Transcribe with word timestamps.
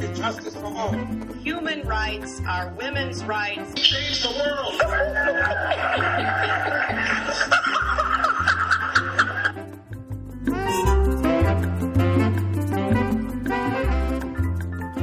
and 0.00 0.16
justice 0.16 0.54
for 0.54 0.64
all. 0.64 0.92
Human 1.42 1.82
rights 1.86 2.40
are 2.48 2.72
women's 2.78 3.22
rights. 3.24 3.74
Change 3.74 4.22
the 4.22 4.30
world. 4.38 4.80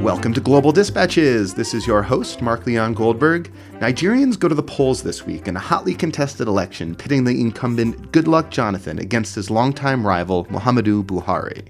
Welcome 0.02 0.32
to 0.34 0.40
Global 0.40 0.72
Dispatches. 0.72 1.54
This 1.54 1.72
is 1.72 1.86
your 1.86 2.02
host, 2.02 2.42
Mark 2.42 2.66
Leon 2.66 2.94
Goldberg. 2.94 3.52
Nigerians 3.74 4.38
go 4.38 4.48
to 4.48 4.54
the 4.54 4.62
polls 4.62 5.02
this 5.02 5.24
week 5.24 5.46
in 5.46 5.56
a 5.56 5.60
hotly 5.60 5.94
contested 5.94 6.48
election 6.48 6.96
pitting 6.96 7.24
the 7.24 7.40
incumbent 7.40 8.10
Goodluck 8.10 8.50
Jonathan 8.50 8.98
against 8.98 9.34
his 9.36 9.50
longtime 9.50 10.04
rival, 10.04 10.46
Muhammadu 10.46 11.04
Buhari. 11.04 11.68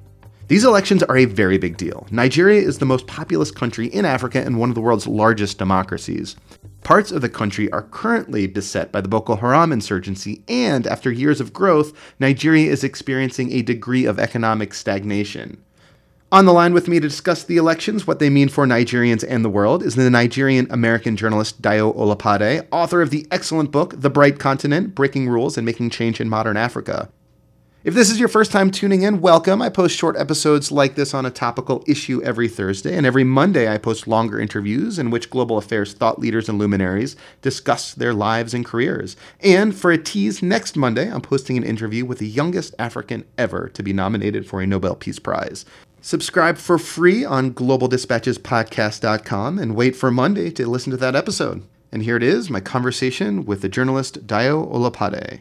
These 0.50 0.64
elections 0.64 1.04
are 1.04 1.16
a 1.16 1.26
very 1.26 1.58
big 1.58 1.76
deal. 1.76 2.08
Nigeria 2.10 2.60
is 2.60 2.78
the 2.78 2.84
most 2.84 3.06
populous 3.06 3.52
country 3.52 3.86
in 3.86 4.04
Africa 4.04 4.42
and 4.44 4.58
one 4.58 4.68
of 4.68 4.74
the 4.74 4.80
world's 4.80 5.06
largest 5.06 5.58
democracies. 5.58 6.34
Parts 6.82 7.12
of 7.12 7.22
the 7.22 7.28
country 7.28 7.70
are 7.70 7.82
currently 7.82 8.48
beset 8.48 8.90
by 8.90 9.00
the 9.00 9.06
Boko 9.06 9.36
Haram 9.36 9.70
insurgency, 9.70 10.42
and 10.48 10.88
after 10.88 11.12
years 11.12 11.40
of 11.40 11.52
growth, 11.52 11.92
Nigeria 12.18 12.68
is 12.68 12.82
experiencing 12.82 13.52
a 13.52 13.62
degree 13.62 14.04
of 14.06 14.18
economic 14.18 14.74
stagnation. 14.74 15.62
On 16.32 16.46
the 16.46 16.52
line 16.52 16.72
with 16.72 16.88
me 16.88 16.98
to 16.98 17.06
discuss 17.06 17.44
the 17.44 17.56
elections, 17.56 18.08
what 18.08 18.18
they 18.18 18.28
mean 18.28 18.48
for 18.48 18.66
Nigerians 18.66 19.24
and 19.28 19.44
the 19.44 19.48
world, 19.48 19.84
is 19.84 19.94
the 19.94 20.10
Nigerian 20.10 20.66
American 20.72 21.16
journalist 21.16 21.62
Dayo 21.62 21.94
Olopade, 21.96 22.66
author 22.72 23.00
of 23.02 23.10
the 23.10 23.24
excellent 23.30 23.70
book 23.70 23.94
The 23.96 24.10
Bright 24.10 24.40
Continent 24.40 24.96
Breaking 24.96 25.28
Rules 25.28 25.56
and 25.56 25.64
Making 25.64 25.90
Change 25.90 26.20
in 26.20 26.28
Modern 26.28 26.56
Africa. 26.56 27.08
If 27.82 27.94
this 27.94 28.10
is 28.10 28.20
your 28.20 28.28
first 28.28 28.52
time 28.52 28.70
tuning 28.70 29.04
in, 29.04 29.22
welcome. 29.22 29.62
I 29.62 29.70
post 29.70 29.96
short 29.96 30.14
episodes 30.18 30.70
like 30.70 30.96
this 30.96 31.14
on 31.14 31.24
a 31.24 31.30
topical 31.30 31.82
issue 31.86 32.22
every 32.22 32.46
Thursday, 32.46 32.94
and 32.94 33.06
every 33.06 33.24
Monday 33.24 33.72
I 33.72 33.78
post 33.78 34.06
longer 34.06 34.38
interviews 34.38 34.98
in 34.98 35.08
which 35.08 35.30
global 35.30 35.56
affairs 35.56 35.94
thought 35.94 36.18
leaders 36.18 36.50
and 36.50 36.58
luminaries 36.58 37.16
discuss 37.40 37.94
their 37.94 38.12
lives 38.12 38.52
and 38.52 38.66
careers. 38.66 39.16
And 39.40 39.74
for 39.74 39.90
a 39.90 39.96
tease, 39.96 40.42
next 40.42 40.76
Monday 40.76 41.10
I'm 41.10 41.22
posting 41.22 41.56
an 41.56 41.64
interview 41.64 42.04
with 42.04 42.18
the 42.18 42.28
youngest 42.28 42.74
African 42.78 43.24
ever 43.38 43.70
to 43.70 43.82
be 43.82 43.94
nominated 43.94 44.46
for 44.46 44.60
a 44.60 44.66
Nobel 44.66 44.94
Peace 44.94 45.18
Prize. 45.18 45.64
Subscribe 46.02 46.58
for 46.58 46.76
free 46.76 47.24
on 47.24 47.54
globaldispatchespodcast.com 47.54 49.58
and 49.58 49.74
wait 49.74 49.96
for 49.96 50.10
Monday 50.10 50.50
to 50.50 50.68
listen 50.68 50.90
to 50.90 50.98
that 50.98 51.16
episode. 51.16 51.62
And 51.90 52.02
here 52.02 52.16
it 52.16 52.22
is 52.22 52.50
my 52.50 52.60
conversation 52.60 53.46
with 53.46 53.62
the 53.62 53.70
journalist 53.70 54.26
Dayo 54.26 54.70
Olopade. 54.70 55.40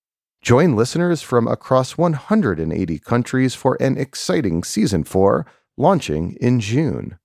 Join 0.41 0.75
listeners 0.75 1.21
from 1.21 1.47
across 1.47 1.99
180 1.99 2.97
countries 2.97 3.53
for 3.53 3.77
an 3.79 3.95
exciting 3.95 4.63
season 4.63 5.03
4 5.03 5.45
launching 5.77 6.35
in 6.41 6.59
June. 6.59 7.19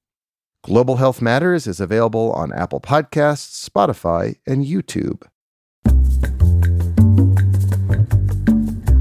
Global 0.62 0.97
Health 0.97 1.22
Matters 1.22 1.67
is 1.67 1.81
available 1.81 2.31
on 2.33 2.53
Apple 2.53 2.78
Podcasts, 2.78 3.67
Spotify, 3.67 4.37
and 4.47 4.66
YouTube. 4.66 5.22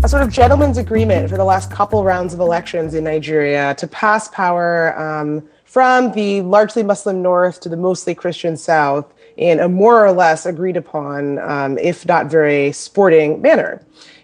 a 0.06 0.08
sort 0.08 0.22
of 0.22 0.32
gentleman's 0.32 0.78
agreement 0.78 1.28
for 1.28 1.36
the 1.36 1.44
last 1.44 1.72
couple 1.72 2.04
rounds 2.04 2.32
of 2.32 2.40
elections 2.40 2.94
in 2.94 3.04
Nigeria 3.04 3.74
to 3.74 3.88
pass 3.88 4.28
power 4.28 4.96
um, 5.00 5.42
from 5.64 6.12
the 6.12 6.42
largely 6.44 6.84
Muslim 6.84 7.24
north 7.24 7.60
to 7.62 7.70
the 7.70 7.76
mostly 7.76 8.14
Christian 8.14 8.56
south 8.56 9.12
in 9.38 9.60
a 9.60 9.68
more 9.68 10.06
or 10.06 10.12
less 10.12 10.46
agreed 10.46 10.78
upon, 10.78 11.40
um, 11.40 11.78
if 11.78 12.06
not 12.06 12.28
very 12.28 12.72
sporting 12.72 13.42
manner. 13.42 13.82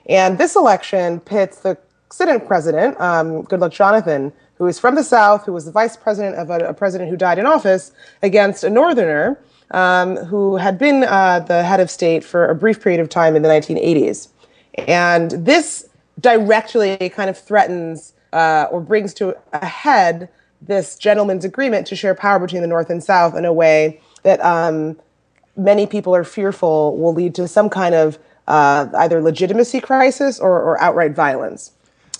And 0.07 0.38
this 0.38 0.55
election 0.55 1.19
pits 1.19 1.59
the 1.59 1.77
sitting 2.11 2.39
president, 2.41 2.99
um, 2.99 3.44
Goodluck 3.44 3.72
Jonathan, 3.72 4.33
who 4.55 4.67
is 4.67 4.79
from 4.79 4.95
the 4.95 5.03
South, 5.03 5.45
who 5.45 5.53
was 5.53 5.66
the 5.66 5.72
vice 5.72 5.97
president 5.97 6.35
of 6.38 6.49
a, 6.49 6.69
a 6.69 6.73
president 6.73 7.09
who 7.09 7.17
died 7.17 7.39
in 7.39 7.45
office, 7.45 7.91
against 8.22 8.63
a 8.63 8.69
northerner 8.69 9.39
um, 9.72 10.17
who 10.17 10.57
had 10.57 10.77
been 10.77 11.03
uh, 11.03 11.39
the 11.39 11.63
head 11.63 11.79
of 11.79 11.89
state 11.89 12.23
for 12.23 12.45
a 12.47 12.55
brief 12.55 12.81
period 12.81 12.99
of 12.99 13.09
time 13.09 13.35
in 13.35 13.41
the 13.41 13.49
1980s. 13.49 14.28
And 14.88 15.31
this 15.31 15.88
directly 16.19 17.09
kind 17.09 17.29
of 17.29 17.38
threatens 17.38 18.13
uh, 18.33 18.67
or 18.72 18.81
brings 18.81 19.13
to 19.16 19.35
a 19.53 19.66
head 19.66 20.29
this 20.61 20.95
gentleman's 20.95 21.43
agreement 21.43 21.88
to 21.88 21.95
share 21.95 22.13
power 22.13 22.39
between 22.39 22.61
the 22.61 22.67
North 22.67 22.89
and 22.89 23.03
South 23.03 23.35
in 23.35 23.45
a 23.45 23.53
way 23.53 23.99
that 24.24 24.44
um, 24.44 25.00
many 25.56 25.86
people 25.86 26.16
are 26.16 26.24
fearful 26.24 26.98
will 26.98 27.14
lead 27.14 27.36
to 27.36 27.48
some 27.48 27.70
kind 27.70 27.96
of 27.96 28.20
uh, 28.48 28.88
either 28.98 29.22
legitimacy 29.22 29.80
crisis 29.80 30.40
or, 30.40 30.62
or 30.62 30.82
outright 30.82 31.16
violence. 31.16 31.72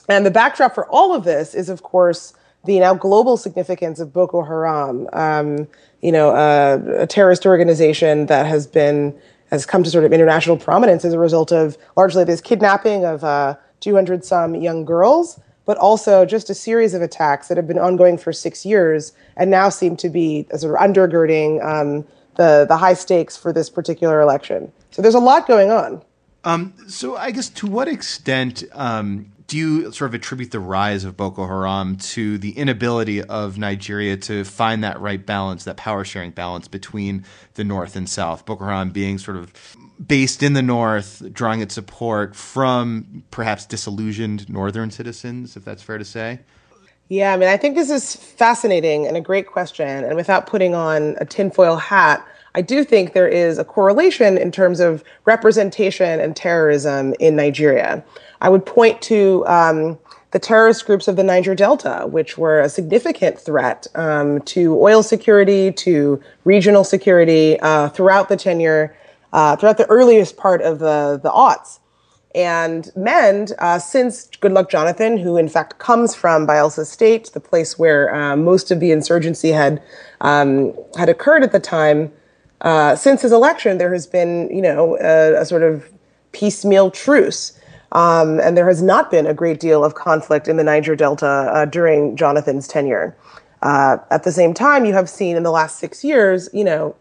And 0.08 0.26
the 0.26 0.32
backdrop 0.32 0.74
for 0.76 0.88
all 0.88 1.14
of 1.14 1.24
this 1.24 1.54
is, 1.54 1.70
of 1.70 1.84
course, 1.84 2.34
the 2.66 2.80
now 2.80 2.94
global 2.94 3.38
significance 3.38 4.00
of 4.00 4.14
Boko 4.14 4.44
Haram, 4.44 5.10
um, 5.14 5.68
you 6.02 6.12
know, 6.12 6.30
uh, 6.30 6.80
a 7.00 7.08
terrorist 7.08 7.46
organization 7.46 8.28
that 8.28 8.46
has 8.46 8.68
been 8.68 9.18
has 9.50 9.66
come 9.66 9.84
to 9.84 9.90
sort 9.90 10.06
of 10.06 10.14
international 10.14 10.56
prominence 10.56 11.04
as 11.04 11.14
a 11.14 11.20
result 11.20 11.52
of 11.52 11.78
largely 11.98 12.24
this 12.24 12.40
kidnapping 12.40 13.04
of 13.04 13.24
uh, 13.24 13.56
200 13.82 14.24
some 14.24 14.56
young 14.56 14.86
girls, 14.86 15.40
but 15.66 15.78
also 15.78 16.26
just 16.26 16.50
a 16.50 16.54
series 16.54 16.94
of 16.94 17.02
attacks 17.02 17.48
that 17.48 17.58
have 17.58 17.68
been 17.68 17.80
ongoing 17.80 18.18
for 18.18 18.34
six 18.34 18.66
years 18.66 19.14
and 19.38 19.52
now 19.52 19.70
seem 19.70 19.96
to 19.98 20.10
be 20.10 20.48
sort 20.56 20.74
of 20.74 20.80
undergirding 20.80 21.64
um, 21.64 22.06
the 22.36 22.66
the 22.68 22.78
high 22.78 22.94
stakes 22.94 23.38
for 23.38 23.54
this 23.54 23.70
particular 23.70 24.22
election. 24.22 24.72
So 24.92 25.02
there's 25.02 25.16
a 25.16 25.20
lot 25.20 25.48
going 25.48 25.72
on. 25.72 26.02
Um, 26.44 26.74
so 26.88 27.16
I 27.18 27.32
guess 27.32 27.50
to 27.50 27.68
what 27.68 27.88
extent 27.88 28.64
um, 28.74 29.32
do 29.52 29.58
you 29.58 29.92
sort 29.92 30.10
of 30.10 30.14
attribute 30.14 30.52
the 30.52 30.62
rise 30.62 31.04
of 31.04 31.18
Boko 31.18 31.46
Haram 31.46 31.98
to 31.98 32.38
the 32.38 32.52
inability 32.52 33.22
of 33.22 33.58
Nigeria 33.58 34.16
to 34.16 34.46
find 34.46 34.82
that 34.86 34.98
right 35.02 35.26
balance, 35.26 35.66
that 35.66 35.76
power 35.76 36.06
sharing 36.06 36.32
balance 36.32 36.70
between 36.70 37.26
the 37.56 37.66
North 37.66 37.98
and 37.98 38.08
South? 38.08 38.46
Boko 38.46 38.64
Haram 38.64 38.92
being 38.92 39.18
sort 39.18 39.36
of 39.36 39.52
based 40.08 40.42
in 40.42 40.54
the 40.54 40.62
North, 40.62 41.22
drawing 41.34 41.60
its 41.60 41.74
support 41.74 42.34
from 42.34 43.26
perhaps 43.30 43.66
disillusioned 43.66 44.48
Northern 44.48 44.90
citizens, 44.90 45.58
if 45.58 45.66
that's 45.66 45.84
fair 45.84 45.98
to 45.98 46.06
say. 46.06 46.40
Yeah, 47.10 47.34
I 47.34 47.38
mean, 47.38 47.50
I 47.50 47.58
think 47.58 47.76
this 47.76 47.90
is 47.90 48.16
fascinating 48.16 49.06
and 49.06 49.18
a 49.18 49.22
great 49.22 49.48
question. 49.48 50.06
And 50.06 50.16
without 50.16 50.48
putting 50.48 50.76
on 50.76 51.18
a 51.20 51.26
tinfoil 51.26 51.76
hat, 51.76 52.26
I 52.56 52.62
do 52.62 52.86
think 52.86 53.12
there 53.12 53.28
is 53.28 53.58
a 53.58 53.66
correlation 53.66 54.38
in 54.38 54.50
terms 54.52 54.80
of 54.80 55.04
representation 55.26 56.22
and 56.22 56.38
terrorism 56.38 57.14
in 57.20 57.36
Nigeria. 57.36 58.02
I 58.42 58.50
would 58.50 58.66
point 58.66 59.02
to 59.04 59.46
um, 59.48 60.00
the 60.32 60.40
terrorist 60.40 60.86
groups 60.86 61.08
of 61.08 61.16
the 61.16 61.24
Niger 61.24 61.56
Delta, 61.56 62.08
which 62.08 62.38
were 62.38 62.60
a 62.60 62.70
significant 62.70 63.40
threat 63.40 63.88
um, 63.96 64.42
to 64.42 64.78
oil 64.82 65.04
security, 65.04 65.72
to 65.74 66.22
regional 66.44 66.84
security 66.84 67.60
uh, 67.60 67.90
throughout 67.90 68.30
the 68.30 68.38
tenure, 68.38 68.96
uh, 69.32 69.56
throughout 69.56 69.78
the 69.78 69.88
earliest 69.88 70.38
part 70.38 70.62
of 70.62 70.80
the, 70.80 71.20
the 71.22 71.30
aughts. 71.30 71.80
And 72.34 72.90
MEND, 72.96 73.52
uh, 73.60 73.78
since 73.78 74.28
Goodluck 74.42 74.70
Jonathan, 74.70 75.18
who 75.18 75.36
in 75.38 75.50
fact 75.50 75.80
comes 75.80 76.16
from 76.16 76.48
Bayelsa 76.48 76.86
State, 76.86 77.32
the 77.34 77.42
place 77.42 77.78
where 77.78 78.14
uh, 78.16 78.38
most 78.38 78.72
of 78.72 78.80
the 78.80 78.92
insurgency 78.92 79.50
had 79.50 79.84
um, 80.22 80.74
had 80.98 81.10
occurred 81.10 81.44
at 81.44 81.52
the 81.52 81.60
time, 81.60 82.12
uh, 82.62 82.96
since 82.96 83.22
his 83.22 83.34
election, 83.34 83.80
there 83.80 83.92
has 83.92 84.08
been, 84.08 84.50
you 84.50 84.62
know, 84.62 84.98
a, 85.02 85.42
a 85.42 85.46
sort 85.46 85.64
of 85.64 85.90
piecemeal 86.32 86.90
truce. 86.90 87.60
Um, 87.92 88.40
and 88.40 88.56
there 88.56 88.68
has 88.68 88.82
not 88.82 89.12
been 89.12 89.28
a 89.28 89.34
great 89.34 89.60
deal 89.60 89.84
of 89.84 89.96
conflict 89.96 90.48
in 90.48 90.58
the 90.58 90.64
Niger 90.64 90.96
Delta 90.96 91.28
uh, 91.28 91.66
during 91.66 92.16
Jonathan's 92.16 92.68
tenure. 92.68 93.16
Uh, 93.62 93.98
at 94.10 94.24
the 94.24 94.32
same 94.32 94.54
time, 94.54 94.86
you 94.86 94.94
have 94.94 95.10
seen 95.10 95.36
in 95.36 95.44
the 95.44 95.52
last 95.52 95.78
six 95.78 96.04
years, 96.04 96.50
you 96.54 96.64
know, 96.64 96.96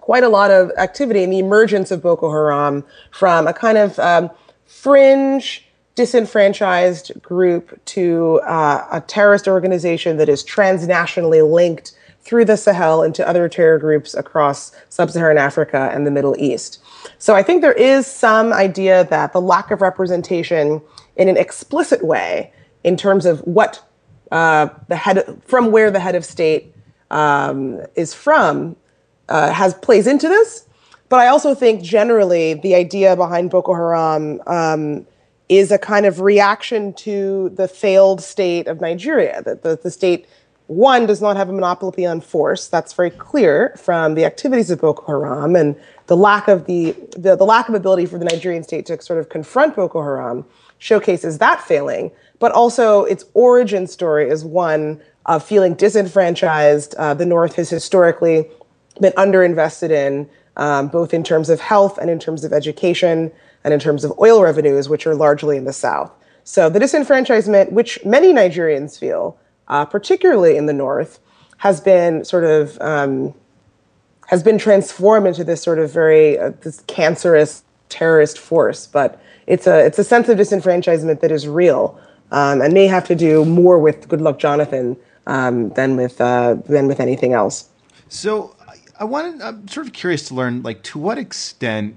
quite 0.00 0.22
a 0.22 0.28
lot 0.28 0.50
of 0.50 0.70
activity 0.78 1.22
in 1.22 1.30
the 1.30 1.38
emergence 1.38 1.90
of 1.90 2.00
Boko 2.00 2.30
Haram 2.30 2.84
from 3.10 3.48
a 3.48 3.52
kind 3.52 3.76
of 3.76 3.98
um, 3.98 4.30
fringe, 4.66 5.66
disenfranchised 5.96 7.20
group 7.22 7.84
to 7.86 8.40
uh, 8.44 8.86
a 8.92 9.00
terrorist 9.00 9.48
organization 9.48 10.18
that 10.18 10.28
is 10.28 10.44
transnationally 10.44 11.50
linked 11.50 11.96
through 12.26 12.44
the 12.44 12.56
Sahel 12.56 13.04
into 13.04 13.26
other 13.26 13.48
terror 13.48 13.78
groups 13.78 14.12
across 14.12 14.72
sub 14.88 15.10
Saharan 15.10 15.38
Africa 15.38 15.90
and 15.94 16.04
the 16.04 16.10
Middle 16.10 16.34
East. 16.38 16.82
So 17.18 17.36
I 17.36 17.42
think 17.44 17.62
there 17.62 17.72
is 17.72 18.04
some 18.04 18.52
idea 18.52 19.04
that 19.04 19.32
the 19.32 19.40
lack 19.40 19.70
of 19.70 19.80
representation 19.80 20.82
in 21.14 21.28
an 21.28 21.36
explicit 21.36 22.04
way 22.04 22.52
in 22.82 22.96
terms 22.96 23.26
of 23.26 23.38
what 23.40 23.80
uh, 24.32 24.68
the 24.88 24.96
head 24.96 25.40
from 25.44 25.70
where 25.70 25.92
the 25.92 26.00
head 26.00 26.16
of 26.16 26.24
state 26.24 26.74
um, 27.12 27.80
is 27.94 28.12
from 28.12 28.74
uh, 29.28 29.52
has 29.52 29.74
plays 29.74 30.08
into 30.08 30.28
this. 30.28 30.66
But 31.08 31.20
I 31.20 31.28
also 31.28 31.54
think 31.54 31.80
generally 31.80 32.54
the 32.54 32.74
idea 32.74 33.14
behind 33.14 33.50
Boko 33.50 33.72
Haram 33.72 34.42
um, 34.48 35.06
is 35.48 35.70
a 35.70 35.78
kind 35.78 36.06
of 36.06 36.20
reaction 36.20 36.92
to 36.94 37.50
the 37.50 37.68
failed 37.68 38.20
state 38.20 38.66
of 38.66 38.80
Nigeria. 38.80 39.42
That 39.42 39.62
the, 39.62 39.78
the 39.80 39.92
state 39.92 40.26
one 40.66 41.06
does 41.06 41.22
not 41.22 41.36
have 41.36 41.48
a 41.48 41.52
monopoly 41.52 42.04
on 42.06 42.20
force. 42.20 42.66
That's 42.66 42.92
very 42.92 43.10
clear 43.10 43.74
from 43.76 44.14
the 44.14 44.24
activities 44.24 44.70
of 44.70 44.80
Boko 44.80 45.06
Haram 45.06 45.54
and 45.54 45.76
the 46.06 46.16
lack 46.16 46.48
of 46.48 46.66
the, 46.66 46.92
the, 47.16 47.36
the 47.36 47.44
lack 47.44 47.68
of 47.68 47.74
ability 47.74 48.06
for 48.06 48.18
the 48.18 48.24
Nigerian 48.24 48.64
state 48.64 48.86
to 48.86 49.00
sort 49.00 49.18
of 49.18 49.28
confront 49.28 49.76
Boko 49.76 50.02
Haram 50.02 50.44
showcases 50.78 51.38
that 51.38 51.60
failing. 51.60 52.10
But 52.38 52.52
also 52.52 53.04
its 53.04 53.24
origin 53.34 53.86
story 53.86 54.28
is 54.28 54.44
one 54.44 55.00
of 55.26 55.44
feeling 55.44 55.74
disenfranchised. 55.74 56.94
Uh, 56.96 57.14
the 57.14 57.26
North 57.26 57.54
has 57.56 57.70
historically 57.70 58.48
been 59.00 59.12
underinvested 59.12 59.90
in, 59.90 60.28
um, 60.56 60.88
both 60.88 61.14
in 61.14 61.22
terms 61.22 61.48
of 61.48 61.60
health 61.60 61.96
and 61.98 62.10
in 62.10 62.18
terms 62.18 62.44
of 62.44 62.52
education 62.52 63.30
and 63.62 63.72
in 63.72 63.80
terms 63.80 64.04
of 64.04 64.12
oil 64.18 64.42
revenues, 64.42 64.88
which 64.88 65.06
are 65.06 65.14
largely 65.14 65.56
in 65.56 65.64
the 65.64 65.72
South. 65.72 66.12
So 66.44 66.68
the 66.68 66.78
disenfranchisement, 66.78 67.72
which 67.72 68.04
many 68.04 68.32
Nigerians 68.32 68.98
feel, 68.98 69.38
uh, 69.68 69.84
particularly 69.84 70.56
in 70.56 70.66
the 70.66 70.72
North, 70.72 71.18
has 71.58 71.80
been 71.80 72.24
sort 72.24 72.44
of 72.44 72.78
um, 72.80 73.34
has 74.28 74.42
been 74.42 74.58
transformed 74.58 75.26
into 75.26 75.44
this 75.44 75.62
sort 75.62 75.78
of 75.78 75.92
very 75.92 76.38
uh, 76.38 76.52
this 76.62 76.80
cancerous 76.86 77.62
terrorist 77.88 78.38
force. 78.38 78.86
But 78.86 79.20
it's 79.46 79.66
a 79.66 79.84
it's 79.84 79.98
a 79.98 80.04
sense 80.04 80.28
of 80.28 80.38
disenfranchisement 80.38 81.20
that 81.20 81.30
is 81.30 81.46
real 81.46 81.98
um, 82.30 82.60
and 82.60 82.74
may 82.74 82.86
have 82.86 83.06
to 83.08 83.14
do 83.14 83.44
more 83.44 83.78
with 83.78 84.08
Goodluck 84.08 84.38
Jonathan 84.38 84.96
um, 85.26 85.70
than 85.70 85.96
with 85.96 86.20
uh, 86.20 86.54
than 86.66 86.86
with 86.86 87.00
anything 87.00 87.32
else. 87.32 87.68
So 88.08 88.54
I 88.98 89.04
wanted 89.04 89.40
I'm 89.42 89.68
sort 89.68 89.86
of 89.86 89.92
curious 89.92 90.26
to 90.28 90.34
learn 90.34 90.62
like 90.62 90.82
to 90.84 90.98
what 90.98 91.18
extent 91.18 91.96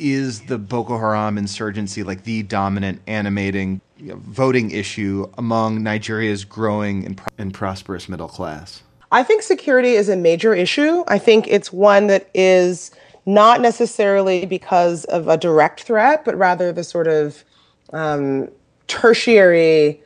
is 0.00 0.42
the 0.42 0.58
Boko 0.58 0.98
Haram 0.98 1.38
insurgency 1.38 2.02
like 2.02 2.24
the 2.24 2.42
dominant 2.42 3.02
animating 3.06 3.80
you 3.98 4.08
know, 4.08 4.16
voting 4.16 4.70
issue 4.70 5.30
among 5.36 5.82
Nigeria's 5.82 6.44
growing 6.44 7.04
and, 7.04 7.20
and 7.38 7.54
prosperous 7.54 8.08
middle 8.08 8.28
class? 8.28 8.82
I 9.12 9.22
think 9.22 9.42
security 9.42 9.92
is 9.92 10.08
a 10.08 10.16
major 10.16 10.54
issue. 10.54 11.04
I 11.08 11.18
think 11.18 11.46
it's 11.48 11.72
one 11.72 12.06
that 12.06 12.30
is 12.32 12.92
not 13.26 13.60
necessarily 13.60 14.46
because 14.46 15.04
of 15.06 15.28
a 15.28 15.36
direct 15.36 15.82
threat, 15.82 16.24
but 16.24 16.36
rather 16.36 16.72
the 16.72 16.84
sort 16.84 17.08
of 17.08 17.44
um, 17.92 18.48
tertiary, 18.86 20.00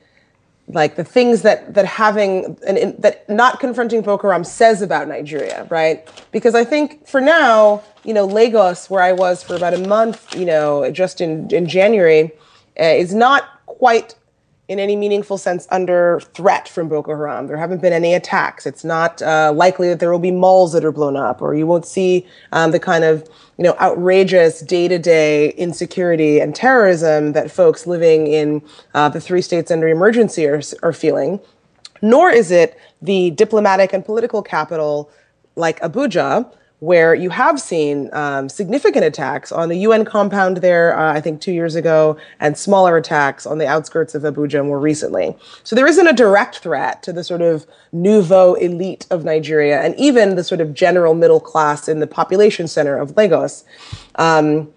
like 0.68 0.96
the 0.96 1.04
things 1.04 1.42
that 1.42 1.74
that 1.74 1.84
having 1.84 2.58
and 2.66 2.94
that 2.98 3.28
not 3.28 3.60
confronting 3.60 4.00
Boko 4.02 4.28
Haram 4.28 4.44
says 4.44 4.80
about 4.82 5.08
Nigeria, 5.08 5.66
right? 5.70 6.08
Because 6.32 6.54
I 6.54 6.64
think 6.64 7.06
for 7.06 7.20
now, 7.20 7.82
you 8.04 8.14
know, 8.14 8.24
Lagos, 8.24 8.88
where 8.88 9.02
I 9.02 9.12
was 9.12 9.42
for 9.42 9.54
about 9.54 9.74
a 9.74 9.86
month, 9.86 10.34
you 10.34 10.46
know, 10.46 10.90
just 10.90 11.20
in 11.20 11.50
in 11.50 11.66
January, 11.66 12.32
uh, 12.80 12.84
is 12.84 13.14
not 13.14 13.64
quite 13.66 14.14
in 14.68 14.78
any 14.78 14.96
meaningful 14.96 15.36
sense 15.36 15.68
under 15.70 16.20
threat 16.32 16.68
from 16.68 16.88
Boko 16.88 17.14
Haram. 17.14 17.46
There 17.46 17.56
haven't 17.56 17.82
been 17.82 17.92
any 17.92 18.14
attacks. 18.14 18.64
It's 18.64 18.82
not 18.84 19.20
uh, 19.20 19.52
likely 19.54 19.88
that 19.88 20.00
there 20.00 20.10
will 20.10 20.18
be 20.18 20.30
malls 20.30 20.72
that 20.72 20.84
are 20.84 20.92
blown 20.92 21.16
up, 21.16 21.42
or 21.42 21.54
you 21.54 21.66
won't 21.66 21.84
see 21.84 22.26
um, 22.52 22.70
the 22.70 22.80
kind 22.80 23.04
of 23.04 23.28
you 23.58 23.64
know 23.64 23.76
outrageous 23.80 24.60
day-to-day 24.60 25.50
insecurity 25.50 26.40
and 26.40 26.54
terrorism 26.54 27.32
that 27.32 27.50
folks 27.50 27.86
living 27.86 28.26
in 28.26 28.62
uh, 28.94 29.08
the 29.08 29.20
three 29.20 29.42
states 29.42 29.70
under 29.70 29.88
emergency 29.88 30.46
are, 30.46 30.62
are 30.82 30.92
feeling. 30.92 31.40
Nor 32.00 32.30
is 32.30 32.50
it 32.50 32.78
the 33.02 33.30
diplomatic 33.30 33.92
and 33.92 34.04
political 34.04 34.42
capital 34.42 35.10
like 35.56 35.78
Abuja, 35.80 36.50
where 36.84 37.14
you 37.14 37.30
have 37.30 37.58
seen 37.58 38.10
um, 38.12 38.48
significant 38.48 39.06
attacks 39.06 39.50
on 39.50 39.70
the 39.70 39.78
UN 39.78 40.04
compound 40.04 40.58
there, 40.58 40.96
uh, 40.98 41.14
I 41.14 41.20
think 41.20 41.40
two 41.40 41.52
years 41.52 41.74
ago, 41.74 42.18
and 42.40 42.58
smaller 42.58 42.98
attacks 42.98 43.46
on 43.46 43.56
the 43.56 43.66
outskirts 43.66 44.14
of 44.14 44.22
Abuja 44.22 44.64
more 44.64 44.78
recently. 44.78 45.34
So 45.62 45.74
there 45.74 45.86
isn't 45.86 46.06
a 46.06 46.12
direct 46.12 46.58
threat 46.58 47.02
to 47.04 47.12
the 47.12 47.24
sort 47.24 47.40
of 47.40 47.66
nouveau 47.92 48.52
elite 48.54 49.06
of 49.10 49.24
Nigeria 49.24 49.80
and 49.80 49.98
even 49.98 50.36
the 50.36 50.44
sort 50.44 50.60
of 50.60 50.74
general 50.74 51.14
middle 51.14 51.40
class 51.40 51.88
in 51.88 52.00
the 52.00 52.06
population 52.06 52.68
center 52.68 52.98
of 52.98 53.16
Lagos. 53.16 53.64
Um, 54.16 54.70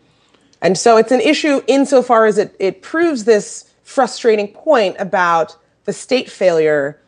and 0.61 0.77
so 0.77 0.95
it's 0.95 1.11
an 1.11 1.21
issue 1.21 1.61
insofar 1.67 2.25
as 2.25 2.37
it, 2.37 2.55
it 2.57 2.81
proves 2.81 3.25
this 3.25 3.73
frustrating 3.83 4.47
point 4.47 4.95
about 4.97 5.57
the 5.83 5.93
state 5.93 6.29
failure 6.31 6.99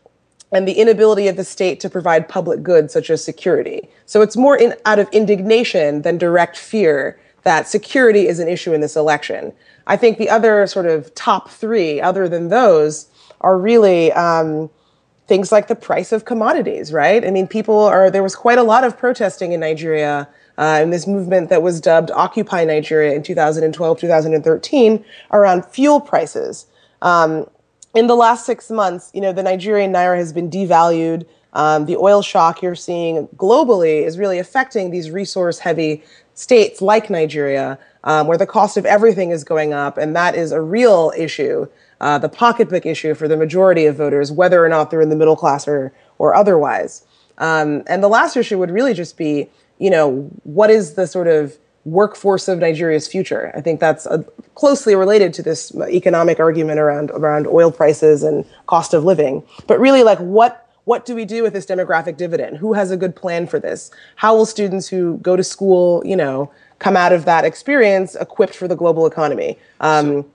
and 0.51 0.67
the 0.67 0.73
inability 0.73 1.27
of 1.27 1.35
the 1.35 1.43
state 1.43 1.79
to 1.79 1.89
provide 1.89 2.27
public 2.27 2.63
goods 2.63 2.93
such 2.93 3.09
as 3.09 3.23
security. 3.23 3.89
So 4.05 4.21
it's 4.21 4.35
more 4.35 4.57
in, 4.57 4.73
out 4.85 4.99
of 4.99 5.07
indignation 5.09 6.01
than 6.01 6.17
direct 6.17 6.57
fear 6.57 7.19
that 7.43 7.67
security 7.67 8.27
is 8.27 8.39
an 8.39 8.47
issue 8.47 8.73
in 8.73 8.81
this 8.81 8.95
election. 8.95 9.53
I 9.87 9.95
think 9.97 10.17
the 10.17 10.29
other 10.29 10.67
sort 10.67 10.85
of 10.85 11.13
top 11.15 11.49
three, 11.49 12.01
other 12.01 12.27
than 12.27 12.49
those, 12.49 13.07
are 13.41 13.57
really 13.57 14.11
um, 14.13 14.69
things 15.27 15.51
like 15.51 15.67
the 15.67 15.75
price 15.75 16.11
of 16.11 16.25
commodities, 16.25 16.91
right? 16.91 17.25
I 17.25 17.31
mean, 17.31 17.47
people 17.47 17.79
are, 17.79 18.11
there 18.11 18.23
was 18.23 18.35
quite 18.35 18.57
a 18.57 18.63
lot 18.63 18.83
of 18.83 18.97
protesting 18.97 19.51
in 19.51 19.61
Nigeria 19.61 20.27
uh, 20.57 20.79
in 20.83 20.89
this 20.89 21.07
movement 21.07 21.49
that 21.49 21.61
was 21.61 21.79
dubbed 21.79 22.11
Occupy 22.11 22.65
Nigeria 22.65 23.13
in 23.13 23.23
2012, 23.23 23.99
2013 23.99 25.05
around 25.31 25.65
fuel 25.65 26.01
prices. 26.01 26.65
Um, 27.01 27.49
in 27.93 28.07
the 28.07 28.15
last 28.15 28.45
six 28.45 28.69
months, 28.69 29.11
you 29.13 29.21
know, 29.21 29.33
the 29.33 29.43
Nigerian 29.43 29.91
naira 29.91 30.17
has 30.17 30.33
been 30.33 30.49
devalued. 30.49 31.25
Um, 31.53 31.85
the 31.85 31.97
oil 31.97 32.21
shock 32.21 32.61
you're 32.61 32.75
seeing 32.75 33.27
globally 33.29 34.05
is 34.05 34.19
really 34.19 34.37
affecting 34.37 34.91
these 34.91 35.09
resource 35.09 35.59
heavy 35.59 36.03
states 36.35 36.81
like 36.81 37.09
Nigeria, 37.09 37.79
um, 38.03 38.27
where 38.27 38.37
the 38.37 38.45
cost 38.45 38.77
of 38.77 38.85
everything 38.85 39.31
is 39.31 39.43
going 39.43 39.73
up. 39.73 39.97
And 39.97 40.15
that 40.15 40.35
is 40.35 40.51
a 40.51 40.61
real 40.61 41.11
issue, 41.17 41.67
uh, 41.99 42.19
the 42.19 42.29
pocketbook 42.29 42.85
issue 42.85 43.15
for 43.15 43.27
the 43.27 43.35
majority 43.35 43.87
of 43.87 43.95
voters, 43.97 44.31
whether 44.31 44.63
or 44.63 44.69
not 44.69 44.91
they're 44.91 45.01
in 45.01 45.09
the 45.09 45.15
middle 45.15 45.35
class 45.35 45.67
or, 45.67 45.91
or 46.19 46.35
otherwise. 46.35 47.05
Um, 47.39 47.83
and 47.87 48.03
the 48.03 48.07
last 48.07 48.37
issue 48.37 48.59
would 48.59 48.71
really 48.71 48.93
just 48.93 49.17
be, 49.17 49.49
you 49.79 49.89
know, 49.89 50.29
what 50.43 50.69
is 50.69 50.93
the 50.93 51.07
sort 51.07 51.27
of 51.27 51.57
workforce 51.91 52.47
of 52.47 52.59
Nigeria's 52.59 53.07
future. 53.07 53.51
I 53.55 53.61
think 53.61 53.79
that's 53.79 54.05
uh, 54.05 54.23
closely 54.55 54.95
related 54.95 55.33
to 55.35 55.43
this 55.43 55.73
economic 55.75 56.39
argument 56.39 56.79
around 56.79 57.11
around 57.11 57.47
oil 57.47 57.71
prices 57.71 58.23
and 58.23 58.45
cost 58.67 58.93
of 58.93 59.03
living. 59.03 59.43
But 59.67 59.79
really, 59.79 60.03
like 60.03 60.19
what 60.19 60.65
what 60.85 61.05
do 61.05 61.13
we 61.15 61.25
do 61.25 61.43
with 61.43 61.53
this 61.53 61.65
demographic 61.65 62.17
dividend? 62.17 62.57
Who 62.57 62.73
has 62.73 62.89
a 62.89 62.97
good 62.97 63.15
plan 63.15 63.45
for 63.47 63.59
this? 63.59 63.91
How 64.15 64.35
will 64.35 64.45
students 64.45 64.87
who 64.87 65.17
go 65.17 65.35
to 65.35 65.43
school, 65.43 66.01
you 66.05 66.15
know, 66.15 66.51
come 66.79 66.97
out 66.97 67.11
of 67.11 67.25
that 67.25 67.45
experience 67.45 68.15
equipped 68.15 68.55
for 68.55 68.67
the 68.67 68.75
global 68.75 69.05
economy? 69.05 69.59
Um, 69.79 70.05
so- 70.23 70.25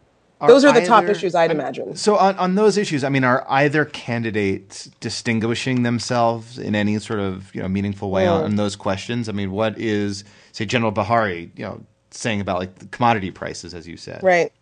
those 0.40 0.64
are 0.64 0.72
the 0.72 0.80
either, 0.80 0.86
top 0.86 1.04
issues 1.04 1.34
I'd 1.34 1.50
imagine. 1.50 1.96
So 1.96 2.16
on, 2.16 2.36
on 2.36 2.54
those 2.54 2.76
issues, 2.76 3.04
I 3.04 3.08
mean, 3.08 3.24
are 3.24 3.46
either 3.48 3.84
candidates 3.84 4.90
distinguishing 5.00 5.82
themselves 5.82 6.58
in 6.58 6.74
any 6.74 6.98
sort 6.98 7.20
of 7.20 7.54
you 7.54 7.62
know 7.62 7.68
meaningful 7.68 8.10
way 8.10 8.26
on, 8.26 8.40
hmm. 8.40 8.44
on, 8.46 8.56
those 8.56 8.76
questions? 8.76 9.28
I 9.28 9.32
mean, 9.32 9.52
what 9.52 9.78
is 9.78 10.24
say 10.52 10.64
General 10.64 10.92
Buhari, 10.92 11.50
you 11.56 11.64
know, 11.64 11.82
saying 12.10 12.40
about 12.40 12.58
like 12.58 12.78
the 12.78 12.86
commodity 12.86 13.30
prices, 13.30 13.74
as 13.74 13.86
you 13.86 13.96
said? 13.96 14.22
Right. 14.22 14.52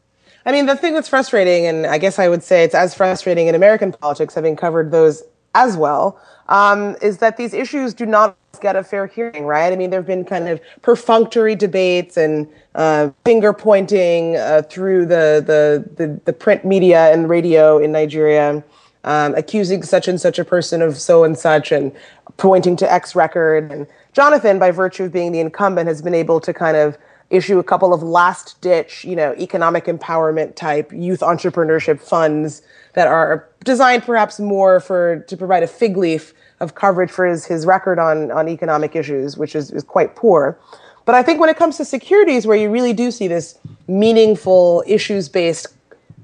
I 0.45 0.53
mean, 0.53 0.67
the 0.67 0.77
thing 0.77 0.95
that's 0.95 1.09
frustrating, 1.09 1.67
and 1.67 1.87
I 1.87 1.99
guess 1.99 2.19
I 2.19 2.29
would 2.29 2.43
say 2.43 2.65
it's 2.65 2.75
as 2.75 2.95
frustrating 2.95 3.47
in 3.47 3.55
American 3.55 3.93
politics, 3.93 4.35
having 4.35 4.57
covered 4.57 4.91
those 4.91 5.23
as 5.55 5.77
well, 5.77 6.19
um, 6.49 6.97
is 7.03 7.19
that 7.19 7.37
these 7.37 7.55
issues 7.55 7.95
do 7.95 8.07
not 8.07 8.37
get 8.61 8.77
a 8.77 8.85
fair 8.85 9.07
hearing, 9.07 9.45
right? 9.45 9.73
I 9.73 9.77
mean, 9.77 9.91
there 9.91 10.01
have 10.01 10.07
been 10.07 10.25
kind 10.25 10.49
of 10.49 10.61
perfunctory 10.83 11.55
debates 11.55 12.17
and 12.17 12.49
uh, 12.75 13.11
finger 13.25 13.53
pointing 13.53 14.37
uh, 14.37 14.63
through 14.69 15.07
the, 15.07 15.43
the, 15.45 15.85
the, 15.97 16.21
the, 16.25 16.33
print 16.33 16.65
media 16.65 17.13
and 17.13 17.29
radio 17.29 17.79
in 17.79 17.93
Nigeria, 17.93 18.63
um, 19.05 19.35
accusing 19.35 19.83
such 19.83 20.09
and 20.09 20.21
such 20.21 20.39
a 20.39 20.45
person 20.45 20.81
of 20.81 20.99
so 20.99 21.25
and 21.25 21.39
such 21.39 21.73
and 21.73 21.93
pointing 22.37 22.77
to 22.77 22.91
X 22.91 23.15
record. 23.15 23.71
And 23.71 23.87
Jonathan, 24.13 24.59
by 24.59 24.71
virtue 24.71 25.05
of 25.05 25.13
being 25.13 25.33
the 25.33 25.41
incumbent, 25.41 25.89
has 25.89 26.03
been 26.03 26.15
able 26.15 26.41
to 26.41 26.53
kind 26.53 26.77
of 26.77 26.97
issue 27.33 27.59
a 27.59 27.65
couple 27.65 27.95
of 27.95 28.03
last 28.03 28.61
ditch, 28.61 29.05
you 29.05 29.17
know, 29.17 29.35
economic 29.39 29.87
empowerment 29.87 30.55
type 30.55 30.93
youth 30.93 31.21
entrepreneurship 31.21 31.99
funds 31.99 32.63
that 32.93 33.09
are 33.09 33.49
designed 33.65 34.03
perhaps 34.03 34.39
more 34.39 34.79
for 34.81 35.21
to 35.21 35.37
provide 35.37 35.63
a 35.63 35.67
fig 35.67 35.97
leaf 35.97 36.35
of 36.61 36.75
coverage 36.75 37.11
for 37.11 37.27
his, 37.27 37.47
his 37.47 37.65
record 37.65 37.99
on, 37.99 38.31
on 38.31 38.49
economic 38.49 38.95
issues, 38.95 39.37
which 39.39 39.57
is, 39.57 39.71
is 39.71 39.83
quite 39.83 40.15
poor. 40.15 40.59
But 41.07 41.15
I 41.15 41.23
think 41.23 41.41
when 41.41 41.49
it 41.49 41.57
comes 41.57 41.79
to 41.79 41.85
securities, 41.87 42.47
where 42.47 42.57
you 42.57 42.71
really 42.71 42.93
do 42.93 43.11
see 43.11 43.29
this 43.29 43.59
meaningful 43.89 44.85
issues 44.87 45.29
based 45.29 45.69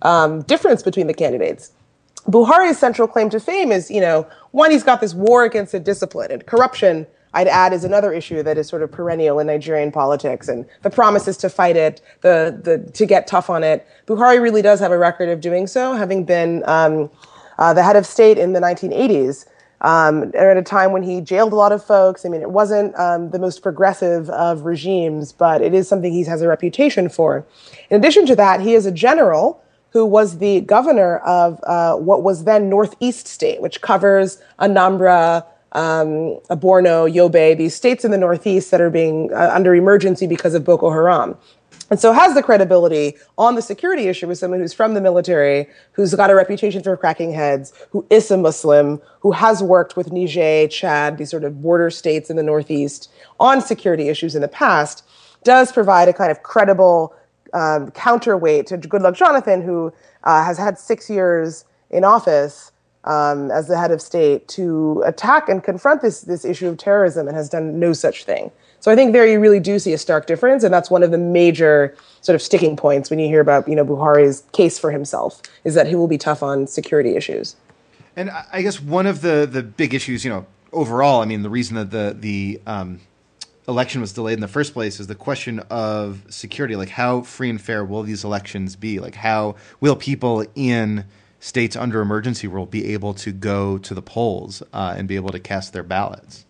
um, 0.03 0.43
difference 0.43 0.83
between 0.83 1.07
the 1.07 1.15
candidates, 1.15 1.73
Buhari's 2.29 2.79
central 2.79 3.09
claim 3.09 3.31
to 3.31 3.41
fame 3.41 3.73
is, 3.73 3.91
you 3.91 4.03
know, 4.03 4.27
one, 4.50 4.71
he's 4.71 4.85
got 4.85 5.00
this 5.00 5.15
war 5.15 5.45
against 5.45 5.73
the 5.73 5.81
discipline 5.81 6.31
and 6.31 6.45
corruption 6.45 7.07
I'd 7.35 7.49
add 7.49 7.73
is 7.73 7.85
another 7.85 8.13
issue 8.13 8.43
that 8.43 8.57
is 8.59 8.69
sort 8.69 8.83
of 8.83 8.91
perennial 8.91 9.39
in 9.39 9.47
Nigerian 9.47 9.93
politics, 9.93 10.49
and 10.49 10.65
the 10.83 10.91
promises 10.91 11.37
to 11.39 11.51
fight 11.51 11.77
it, 11.77 12.01
the 12.23 12.59
the 12.63 12.91
to 12.93 13.07
get 13.07 13.27
tough 13.27 13.51
on 13.51 13.63
it. 13.65 13.87
Buhari 14.07 14.41
really 14.41 14.63
does 14.63 14.81
have 14.81 14.93
a 14.93 14.99
record 14.99 15.29
of 15.29 15.41
doing 15.41 15.67
so, 15.67 15.95
having 15.95 16.25
been 16.25 16.63
um, 16.67 17.11
uh, 17.59 17.75
the 17.75 17.83
head 17.83 17.97
of 17.97 18.07
state 18.07 18.39
in 18.39 18.53
the 18.53 18.61
1980s. 18.61 19.47
um, 19.81 20.33
at 20.35 20.57
a 20.57 20.63
time 20.63 20.93
when 20.93 21.03
he 21.03 21.21
jailed 21.21 21.53
a 21.53 21.57
lot 21.57 21.73
of 21.73 21.85
folks. 21.85 22.27
I 22.27 22.29
mean, 22.29 22.43
it 22.43 22.51
wasn't 22.51 22.99
um, 22.99 23.31
the 23.31 23.39
most 23.39 23.63
progressive 23.63 24.29
of 24.31 24.63
regimes, 24.63 25.33
but 25.33 25.63
it 25.63 25.73
is 25.73 25.89
something 25.89 26.13
he 26.13 26.25
has 26.25 26.43
a 26.43 26.49
reputation 26.49 27.09
for. 27.09 27.47
In 27.91 27.97
addition 27.97 28.27
to 28.27 28.37
that, 28.37 28.61
he 28.61 28.75
is 28.75 28.87
a 28.87 28.93
general 28.93 29.63
who 29.91 30.05
was 30.05 30.39
the 30.39 30.61
governor 30.63 31.19
of 31.19 31.61
uh, 31.65 31.95
what 31.97 32.23
was 32.23 32.45
then 32.45 32.69
Northeast 32.69 33.27
State, 33.27 33.63
which 33.63 33.81
covers 33.81 34.39
Adamawa, 34.59 35.47
um, 35.73 36.39
Borno, 36.51 37.13
Yobe, 37.13 37.57
these 37.57 37.75
states 37.75 38.05
in 38.05 38.11
the 38.11 38.19
Northeast 38.19 38.71
that 38.71 38.81
are 38.81 38.91
being 38.91 39.33
uh, 39.33 39.51
under 39.53 39.75
emergency 39.75 40.27
because 40.27 40.55
of 40.55 40.65
Boko 40.65 40.91
Haram. 40.91 41.37
And 41.91 41.99
so 41.99 42.13
has 42.13 42.35
the 42.35 42.43
credibility 42.43 43.17
on 43.39 43.55
the 43.55 43.63
security 43.63 44.09
issue 44.09 44.29
with 44.29 44.39
someone 44.39 44.61
who's 44.61 44.75
from 44.75 44.95
the 44.95 45.01
military, 45.01 45.69
who's 45.93 46.15
got 46.15 46.31
a 46.31 46.35
reputation 46.35 46.83
for 46.83 46.97
cracking 46.97 47.33
heads, 47.33 47.73
who 47.91 48.07
is 48.11 48.31
a 48.31 48.37
Muslim, 48.37 49.01
who 49.21 49.33
has 49.33 49.63
worked 49.63 49.97
with 49.97 50.13
Niger, 50.13 50.69
Chad, 50.69 51.17
these 51.17 51.31
sort 51.31 51.45
of 51.45 51.63
border 51.63 51.91
states 51.91 52.29
in 52.29 52.37
the 52.37 52.43
Northeast 52.43 53.11
on 53.41 53.63
security 53.63 54.09
issues 54.09 54.35
in 54.35 54.43
the 54.43 54.49
past, 54.49 55.03
does 55.45 55.73
provide 55.73 56.09
a 56.09 56.13
kind 56.13 56.31
of 56.31 56.43
credible 56.43 57.15
um, 57.55 57.91
counterweight 57.93 58.67
to 58.67 58.77
Goodluck 58.77 59.15
Jonathan, 59.15 59.63
who 59.63 59.93
uh, 60.25 60.45
has 60.45 60.59
had 60.59 60.79
six 60.79 61.09
years 61.09 61.65
in 61.91 62.05
office 62.05 62.73
um, 63.09 63.50
as 63.50 63.67
the 63.69 63.79
head 63.79 63.91
of 63.91 64.03
state 64.03 64.47
to 64.49 65.03
attack 65.07 65.49
and 65.49 65.65
confront 65.65 66.03
this, 66.03 66.21
this 66.21 66.45
issue 66.45 66.69
of 66.69 66.77
terrorism 66.77 67.27
and 67.27 67.35
has 67.35 67.49
done 67.49 67.81
no 67.81 67.95
such 67.95 68.25
thing. 68.25 68.53
So 68.81 68.93
I 68.93 68.95
think 68.95 69.12
there 69.12 69.27
you 69.27 69.41
really 69.41 69.59
do 69.59 69.79
see 69.79 69.95
a 69.95 69.99
stark 69.99 70.27
difference, 70.27 70.62
and 70.62 70.73
that's 70.73 70.91
one 70.91 71.03
of 71.03 71.11
the 71.11 71.19
major 71.19 71.97
sort 72.21 72.37
of 72.37 72.43
sticking 72.43 72.77
points 72.77 73.11
when 73.11 73.19
you 73.19 73.27
hear 73.27 73.41
about 73.41 73.67
you 73.67 73.75
know 73.75 73.85
Buhari's 73.85 74.45
case 74.53 74.79
for 74.79 74.93
himself 74.93 75.43
is 75.65 75.75
that 75.75 75.88
he 75.88 75.97
will 75.97 76.07
be 76.07 76.19
tough 76.19 76.43
on 76.43 76.67
security 76.69 77.17
issues. 77.17 77.57
And 78.15 78.31
I 78.53 78.62
guess 78.62 78.81
one 78.81 79.07
of 79.07 79.23
the 79.23 79.49
the 79.50 79.65
big 79.65 79.95
issues, 79.95 80.25
you 80.25 80.31
know, 80.31 80.47
overall, 80.73 81.23
I 81.23 81.25
mean, 81.25 81.43
the 81.43 81.50
reason 81.50 81.75
that 81.77 81.91
the 81.91 82.15
the 82.17 82.61
um, 82.67 83.00
election 83.67 84.00
was 84.00 84.12
delayed 84.12 84.35
in 84.35 84.41
the 84.41 84.49
first 84.49 84.75
place 84.75 85.00
is 85.00 85.09
the 85.09 85.17
question 85.17 85.59
of 85.71 86.23
security. 86.29 86.77
Like, 86.77 86.91
how 86.91 87.23
free 87.23 87.50
and 87.50 87.61
fair 87.61 87.85
will 87.85 88.05
these 88.05 88.23
elections 88.23 88.77
be? 88.77 89.00
Like, 89.00 89.17
how 89.17 89.57
will 89.81 89.97
people 89.97 90.45
in 90.55 91.05
states 91.40 91.76
under 91.76 92.00
emergency 92.00 92.47
rule 92.47 92.66
be 92.66 92.92
able 92.92 93.14
to 93.14 93.33
go 93.33 93.78
to 93.78 93.95
the 93.95 94.02
polls 94.02 94.62
uh, 94.73 94.95
and 94.97 95.09
be 95.09 95.16
able 95.16 95.30
to 95.30 95.38
cast 95.38 95.73
their 95.73 95.83
ballots? 95.83 96.45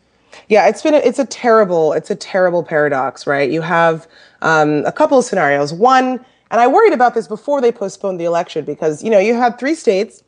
Yeah, 0.49 0.69
it's 0.69 0.83
been 0.83 0.95
a, 0.95 0.99
it's 0.99 1.19
a 1.19 1.27
terrible 1.27 1.93
it's 1.93 2.11
a 2.11 2.15
terrible 2.15 2.63
paradox, 2.63 3.27
right? 3.27 3.51
You 3.51 3.61
have 3.63 4.07
um, 4.43 4.85
a 4.87 4.93
couple 4.93 5.19
of 5.19 5.25
scenarios. 5.25 5.73
One, 5.73 6.25
and 6.51 6.61
I 6.61 6.67
worried 6.67 6.93
about 6.93 7.15
this 7.15 7.29
before 7.29 7.61
they 7.61 7.73
postponed 7.73 8.19
the 8.21 8.25
election 8.25 8.65
because 8.65 9.03
you 9.03 9.11
know 9.11 9.19
you 9.19 9.35
had 9.35 9.59
three 9.59 9.75
states, 9.75 10.23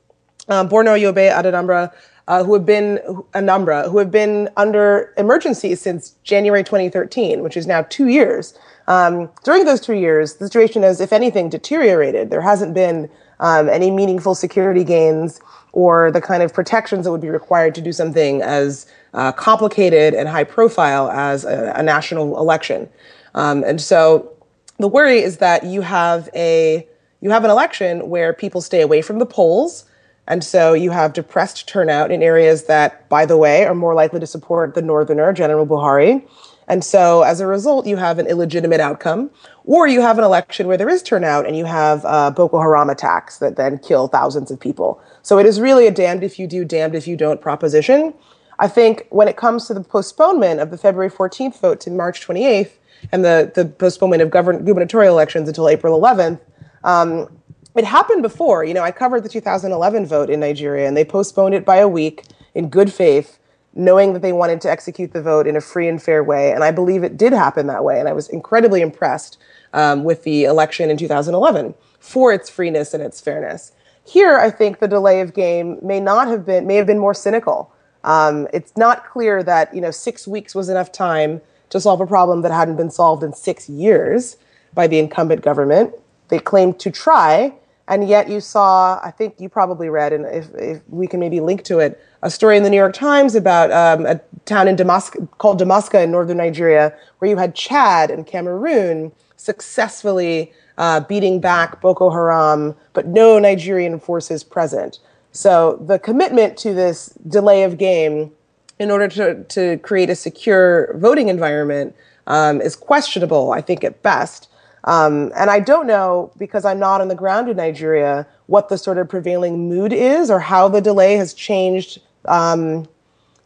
um, 0.48 0.68
Borno, 0.68 0.98
Yobe, 1.00 1.32
Adamawa, 1.32 1.92
uh, 2.28 2.44
who 2.44 2.54
have 2.54 2.66
been 2.66 2.98
Adamawa, 3.32 3.90
who 3.90 3.98
have 3.98 4.10
been 4.10 4.48
under 4.56 5.14
emergency 5.16 5.74
since 5.74 6.16
January 6.22 6.64
2013, 6.64 7.42
which 7.42 7.56
is 7.56 7.66
now 7.66 7.82
two 7.82 8.08
years. 8.08 8.58
Um, 8.88 9.30
during 9.44 9.64
those 9.64 9.80
two 9.80 9.94
years, 9.94 10.34
the 10.34 10.46
situation 10.46 10.82
has, 10.82 11.00
if 11.00 11.12
anything, 11.12 11.48
deteriorated. 11.48 12.30
There 12.30 12.40
hasn't 12.40 12.74
been 12.74 13.08
um, 13.40 13.68
any 13.68 13.90
meaningful 13.90 14.34
security 14.34 14.84
gains 14.84 15.40
or 15.72 16.10
the 16.10 16.20
kind 16.20 16.42
of 16.42 16.52
protections 16.52 17.04
that 17.04 17.12
would 17.12 17.20
be 17.20 17.30
required 17.30 17.74
to 17.74 17.80
do 17.80 17.92
something 17.92 18.42
as 18.42 18.86
uh, 19.14 19.32
complicated 19.32 20.14
and 20.14 20.28
high 20.28 20.44
profile 20.44 21.10
as 21.10 21.44
a, 21.44 21.72
a 21.76 21.82
national 21.82 22.38
election. 22.38 22.88
Um, 23.34 23.64
and 23.64 23.80
so 23.80 24.32
the 24.78 24.88
worry 24.88 25.18
is 25.20 25.38
that 25.38 25.64
you 25.64 25.82
have 25.82 26.28
a 26.34 26.86
you 27.20 27.30
have 27.30 27.44
an 27.44 27.50
election 27.50 28.08
where 28.08 28.32
people 28.32 28.60
stay 28.62 28.80
away 28.80 29.02
from 29.02 29.18
the 29.18 29.26
polls. 29.26 29.84
And 30.26 30.42
so 30.42 30.72
you 30.72 30.90
have 30.90 31.12
depressed 31.12 31.68
turnout 31.68 32.10
in 32.10 32.22
areas 32.22 32.64
that, 32.64 33.08
by 33.08 33.26
the 33.26 33.36
way, 33.36 33.66
are 33.66 33.74
more 33.74 33.94
likely 33.94 34.20
to 34.20 34.26
support 34.26 34.74
the 34.74 34.80
northerner, 34.80 35.32
General 35.32 35.66
Buhari. 35.66 36.26
And 36.66 36.84
so 36.84 37.22
as 37.22 37.40
a 37.40 37.46
result, 37.46 37.86
you 37.86 37.96
have 37.96 38.18
an 38.18 38.26
illegitimate 38.26 38.80
outcome, 38.80 39.30
or 39.70 39.86
you 39.86 40.00
have 40.00 40.18
an 40.18 40.24
election 40.24 40.66
where 40.66 40.76
there 40.76 40.88
is 40.88 41.00
turnout 41.00 41.46
and 41.46 41.56
you 41.56 41.64
have 41.64 42.04
uh, 42.04 42.28
Boko 42.28 42.58
Haram 42.58 42.90
attacks 42.90 43.38
that 43.38 43.54
then 43.54 43.78
kill 43.78 44.08
thousands 44.08 44.50
of 44.50 44.58
people. 44.58 45.00
So 45.22 45.38
it 45.38 45.46
is 45.46 45.60
really 45.60 45.86
a 45.86 45.92
damned 45.92 46.24
if 46.24 46.40
you 46.40 46.48
do, 46.48 46.64
damned 46.64 46.96
if 46.96 47.06
you 47.06 47.16
don't 47.16 47.40
proposition. 47.40 48.12
I 48.58 48.66
think 48.66 49.06
when 49.10 49.28
it 49.28 49.36
comes 49.36 49.68
to 49.68 49.74
the 49.74 49.80
postponement 49.80 50.58
of 50.58 50.72
the 50.72 50.76
February 50.76 51.08
14th 51.08 51.60
vote 51.60 51.78
to 51.82 51.90
March 51.92 52.26
28th 52.26 52.72
and 53.12 53.24
the, 53.24 53.52
the 53.54 53.64
postponement 53.64 54.22
of 54.22 54.30
govern- 54.30 54.64
gubernatorial 54.64 55.14
elections 55.14 55.46
until 55.46 55.68
April 55.68 55.96
11th, 56.00 56.40
um, 56.82 57.28
it 57.76 57.84
happened 57.84 58.22
before. 58.22 58.64
You 58.64 58.74
know, 58.74 58.82
I 58.82 58.90
covered 58.90 59.22
the 59.22 59.28
2011 59.28 60.04
vote 60.04 60.30
in 60.30 60.40
Nigeria 60.40 60.88
and 60.88 60.96
they 60.96 61.04
postponed 61.04 61.54
it 61.54 61.64
by 61.64 61.76
a 61.76 61.86
week 61.86 62.24
in 62.56 62.70
good 62.70 62.92
faith, 62.92 63.38
knowing 63.72 64.14
that 64.14 64.22
they 64.22 64.32
wanted 64.32 64.60
to 64.62 64.68
execute 64.68 65.12
the 65.12 65.22
vote 65.22 65.46
in 65.46 65.54
a 65.54 65.60
free 65.60 65.86
and 65.86 66.02
fair 66.02 66.24
way. 66.24 66.50
And 66.50 66.64
I 66.64 66.72
believe 66.72 67.04
it 67.04 67.16
did 67.16 67.32
happen 67.32 67.68
that 67.68 67.84
way. 67.84 68.00
And 68.00 68.08
I 68.08 68.12
was 68.12 68.28
incredibly 68.28 68.80
impressed 68.80 69.38
um, 69.72 70.04
with 70.04 70.24
the 70.24 70.44
election 70.44 70.90
in 70.90 70.96
2011 70.96 71.74
for 71.98 72.32
its 72.32 72.48
freeness 72.48 72.94
and 72.94 73.02
its 73.02 73.20
fairness. 73.20 73.72
Here, 74.04 74.38
I 74.38 74.50
think 74.50 74.78
the 74.78 74.88
delay 74.88 75.20
of 75.20 75.34
game 75.34 75.78
may 75.82 76.00
not 76.00 76.28
have 76.28 76.44
been, 76.44 76.66
may 76.66 76.76
have 76.76 76.86
been 76.86 76.98
more 76.98 77.14
cynical. 77.14 77.72
Um, 78.02 78.48
it's 78.52 78.76
not 78.76 79.04
clear 79.04 79.42
that 79.42 79.74
you 79.74 79.80
know 79.80 79.90
six 79.90 80.26
weeks 80.26 80.54
was 80.54 80.68
enough 80.68 80.90
time 80.90 81.40
to 81.68 81.80
solve 81.80 82.00
a 82.00 82.06
problem 82.06 82.42
that 82.42 82.52
hadn't 82.52 82.76
been 82.76 82.90
solved 82.90 83.22
in 83.22 83.32
six 83.32 83.68
years 83.68 84.36
by 84.74 84.86
the 84.86 84.98
incumbent 84.98 85.42
government. 85.42 85.94
They 86.28 86.38
claimed 86.38 86.78
to 86.80 86.90
try, 86.90 87.52
and 87.88 88.08
yet 88.08 88.28
you 88.28 88.40
saw, 88.40 89.00
I 89.02 89.10
think 89.10 89.34
you 89.38 89.48
probably 89.48 89.88
read, 89.88 90.12
and 90.12 90.24
if, 90.26 90.48
if 90.54 90.80
we 90.88 91.06
can 91.06 91.20
maybe 91.20 91.40
link 91.40 91.64
to 91.64 91.78
it, 91.78 92.00
a 92.22 92.30
story 92.30 92.56
in 92.56 92.62
the 92.62 92.70
New 92.70 92.76
York 92.76 92.94
Times 92.94 93.34
about 93.34 93.70
um, 93.72 94.06
a 94.06 94.20
town 94.44 94.68
in 94.68 94.76
Damascus 94.76 95.26
called 95.38 95.60
Damasak 95.60 96.02
in 96.02 96.10
northern 96.10 96.36
Nigeria, 96.36 96.96
where 97.18 97.30
you 97.30 97.36
had 97.36 97.54
Chad 97.54 98.10
and 98.10 98.26
Cameroon 98.26 99.12
successfully 99.40 100.52
uh, 100.76 101.00
beating 101.00 101.40
back 101.40 101.80
Boko 101.80 102.10
Haram, 102.10 102.74
but 102.92 103.06
no 103.06 103.38
Nigerian 103.38 103.98
forces 103.98 104.44
present. 104.44 104.98
So 105.32 105.82
the 105.86 105.98
commitment 105.98 106.56
to 106.58 106.74
this 106.74 107.06
delay 107.26 107.62
of 107.62 107.78
game 107.78 108.32
in 108.78 108.90
order 108.90 109.08
to, 109.08 109.44
to 109.44 109.78
create 109.78 110.10
a 110.10 110.14
secure 110.14 110.96
voting 110.98 111.28
environment 111.28 111.94
um, 112.26 112.60
is 112.60 112.76
questionable, 112.76 113.52
I 113.52 113.60
think, 113.60 113.84
at 113.84 114.02
best. 114.02 114.48
Um, 114.84 115.32
and 115.36 115.50
I 115.50 115.60
don't 115.60 115.86
know, 115.86 116.32
because 116.38 116.64
I'm 116.64 116.78
not 116.78 117.00
on 117.00 117.08
the 117.08 117.14
ground 117.14 117.48
in 117.48 117.56
Nigeria, 117.56 118.26
what 118.46 118.68
the 118.68 118.78
sort 118.78 118.98
of 118.98 119.08
prevailing 119.08 119.68
mood 119.68 119.92
is 119.92 120.30
or 120.30 120.40
how 120.40 120.68
the 120.68 120.80
delay 120.80 121.14
has 121.14 121.34
changed, 121.34 122.00
um, 122.24 122.88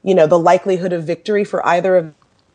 you 0.03 0.15
know, 0.15 0.27
the 0.27 0.39
likelihood 0.39 0.93
of 0.93 1.05
victory 1.05 1.45
for 1.45 1.67
either 1.67 1.97
of 1.97 2.15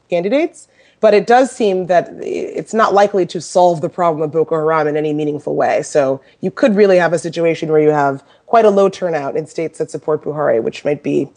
candidates. 0.10 0.68
But 1.02 1.14
it 1.14 1.28
does 1.28 1.52
seem 1.52 1.88
that 1.88 2.10
it's 2.22 2.74
not 2.74 2.94
likely 2.94 3.26
to 3.28 3.40
solve 3.40 3.82
the 3.82 3.90
problem 3.90 4.22
of 4.22 4.32
Boko 4.32 4.56
Haram 4.56 4.88
in 4.88 4.98
any 4.98 5.14
meaningful 5.14 5.56
way. 5.56 5.82
So 5.82 6.22
you 6.42 6.52
could 6.52 6.76
really 6.76 6.98
have 6.98 7.14
a 7.14 7.20
situation 7.20 7.72
where 7.72 7.82
you 7.82 7.92
have 7.92 8.24
quite 8.48 8.66
a 8.66 8.70
low 8.70 8.90
turnout 8.90 9.38
in 9.38 9.48
states 9.48 9.78
that 9.78 9.90
support 9.90 10.24
Buhari, 10.24 10.62
which 10.62 10.84
might 10.84 11.04
be, 11.04 11.30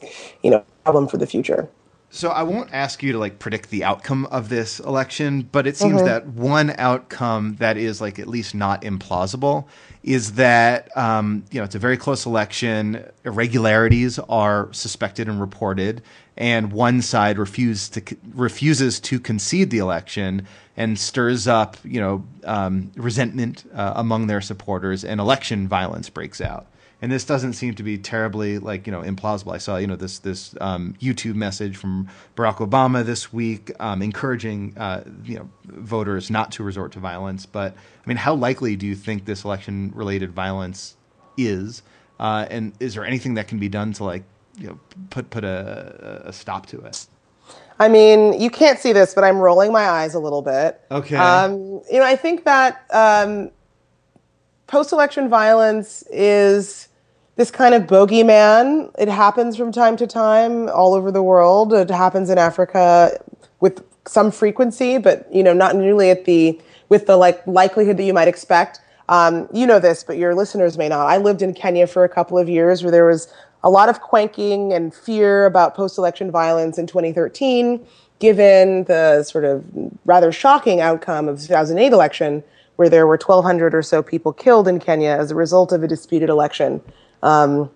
you 0.43 0.51
know, 0.51 0.59
a 0.59 0.83
problem 0.85 1.07
for 1.07 1.17
the 1.17 1.27
future. 1.27 1.69
So 2.15 2.29
I 2.29 2.43
won't 2.43 2.69
ask 2.75 3.03
you 3.03 3.13
to 3.13 3.19
like 3.19 3.39
predict 3.39 3.71
the 3.71 3.85
outcome 3.85 4.27
of 4.27 4.51
this 4.51 4.81
election, 4.81 5.49
but 5.51 5.67
it 5.67 5.79
seems 5.79 5.95
mm-hmm. 5.95 6.05
that 6.05 6.27
one 6.27 6.75
outcome 6.77 7.57
that 7.57 7.79
is 7.79 8.03
like 8.03 8.19
at 8.19 8.29
least 8.29 8.55
not 8.55 8.83
implausible 8.83 9.65
is 10.03 10.35
that 10.35 10.95
um, 10.95 11.43
you 11.51 11.59
know 11.59 11.65
it's 11.65 11.75
a 11.75 11.79
very 11.79 11.97
close 11.97 12.27
election. 12.27 13.03
Irregularities 13.25 14.19
are 14.29 14.71
suspected 14.73 15.27
and 15.27 15.41
reported, 15.41 16.03
and 16.37 16.73
one 16.73 17.03
side 17.03 17.39
refuses 17.39 17.89
to 17.91 18.17
refuses 18.35 19.01
to 19.01 19.21
concede 19.21 19.71
the 19.71 19.79
election 19.79 20.47
and 20.77 20.99
stirs 20.99 21.47
up 21.47 21.77
you 21.85 22.01
know 22.01 22.25
um, 22.45 22.91
resentment 22.97 23.65
uh, 23.75 23.93
among 23.97 24.27
their 24.27 24.41
supporters, 24.41 25.05
and 25.05 25.21
election 25.21 25.69
violence 25.69 26.09
breaks 26.09 26.41
out 26.41 26.67
and 27.03 27.11
this 27.11 27.25
doesn't 27.25 27.55
seem 27.55 27.75
to 27.75 27.83
be 27.83 27.99
terribly 27.99 28.61
like 28.61 28.87
you 28.87 28.93
know 28.93 29.03
implausible. 29.03 29.53
I 29.53 29.59
saw 29.59 29.77
you 29.77 29.89
know 29.89 29.97
this 29.97 30.21
this 30.21 30.55
um, 30.61 30.95
YouTube 31.01 31.35
message 31.35 31.77
from 31.77 32.09
Barack 32.37 32.67
Obama 32.67 33.05
this 33.05 33.33
week 33.33 33.73
um, 33.81 34.01
encouraging 34.01 34.75
uh, 34.79 35.03
you 35.25 35.39
know 35.39 35.51
voters 35.65 36.31
not 36.31 36.53
to 36.53 36.63
resort 36.63 36.93
to 36.93 37.01
violence. 37.01 37.45
But 37.45 37.75
I 37.75 38.09
mean, 38.09 38.17
how 38.17 38.35
likely 38.35 38.77
do 38.77 38.87
you 38.87 38.95
think 38.95 39.25
this 39.25 39.45
election 39.45 39.93
related 39.95 40.31
violence 40.33 40.97
is? 41.37 41.83
Uh, 42.21 42.47
and 42.49 42.73
is 42.79 42.95
there 42.95 43.05
anything 43.05 43.35
that 43.35 43.49
can 43.49 43.59
be 43.59 43.69
done 43.69 43.93
to 43.95 44.05
like 44.05 44.23
you 44.57 44.69
know 44.69 44.79
put 45.11 45.31
put 45.31 45.45
a, 45.45 46.23
a 46.27 46.33
stop 46.33 46.67
to 46.67 46.81
it? 46.81 47.07
I 47.79 47.89
mean, 47.89 48.41
you 48.41 48.51
can't 48.51 48.79
see 48.79 48.93
this, 48.93 49.15
but 49.15 49.25
I'm 49.25 49.39
rolling 49.39 49.73
my 49.73 49.89
eyes 49.89 50.15
a 50.15 50.21
little 50.21 50.43
bit. 50.43 50.81
Okay. 50.91 51.17
Um, 51.17 51.83
you 51.91 51.99
know, 51.99 52.05
I 52.05 52.17
think 52.17 52.45
that 52.45 52.85
um, 52.91 53.51
post-election 54.67 55.29
violence 55.29 56.05
is 56.11 56.89
this 57.37 57.51
kind 57.51 57.75
of 57.75 57.85
bogeyman. 57.85 58.93
It 58.99 59.09
happens 59.09 59.57
from 59.57 59.73
time 59.73 59.97
to 59.97 60.07
time 60.07 60.69
all 60.69 60.95
over 60.95 61.11
the 61.11 61.23
world. 61.23 61.73
It 61.73 61.91
happens 61.91 62.31
in 62.31 62.39
Africa 62.39 63.19
with 63.61 63.83
some 64.07 64.31
frequency, 64.31 64.99
but 64.99 65.27
you 65.35 65.43
know, 65.43 65.53
not 65.53 65.75
nearly 65.75 66.11
at 66.11 66.25
the 66.25 66.61
with 66.89 67.07
the 67.07 67.17
like 67.17 67.45
likelihood 67.47 67.97
that 67.97 68.05
you 68.05 68.13
might 68.15 68.29
expect. 68.29 68.81
Um, 69.09 69.49
you 69.53 69.67
know 69.67 69.79
this, 69.79 70.05
but 70.05 70.19
your 70.19 70.35
listeners 70.35 70.79
may 70.79 70.89
not. 70.89 71.07
I 71.07 71.17
lived 71.17 71.43
in 71.43 71.55
Kenya 71.55 71.87
for 71.87 72.05
a 72.05 72.09
couple 72.09 72.39
of 72.39 72.49
years, 72.49 72.83
where 72.83 72.93
there 72.93 73.07
was 73.07 73.33
a 73.65 73.71
lot 73.71 73.89
of 73.89 74.01
quanking 74.01 74.73
and 74.73 74.95
fear 74.95 75.47
about 75.47 75.75
post 75.75 75.99
election 75.99 76.31
violence 76.31 76.79
in 76.79 76.87
2013, 76.87 77.85
given 78.19 78.85
the 78.85 79.23
sort 79.23 79.45
of 79.45 79.65
rather 80.05 80.33
shocking 80.33 80.81
outcome 80.81 81.29
of 81.29 81.41
the 81.41 81.47
2008 81.47 81.93
election, 81.93 82.43
where 82.77 82.89
there 82.89 83.07
were 83.07 83.19
1,200 83.19 83.75
or 83.75 83.83
so 83.83 84.03
people 84.03 84.33
killed 84.33 84.67
in 84.67 84.79
Kenya 84.79 85.11
as 85.11 85.31
a 85.31 85.35
result 85.35 85.73
of 85.73 85.83
a 85.83 85.89
disputed 85.89 86.29
election. 86.29 86.81
Um, 87.23 87.71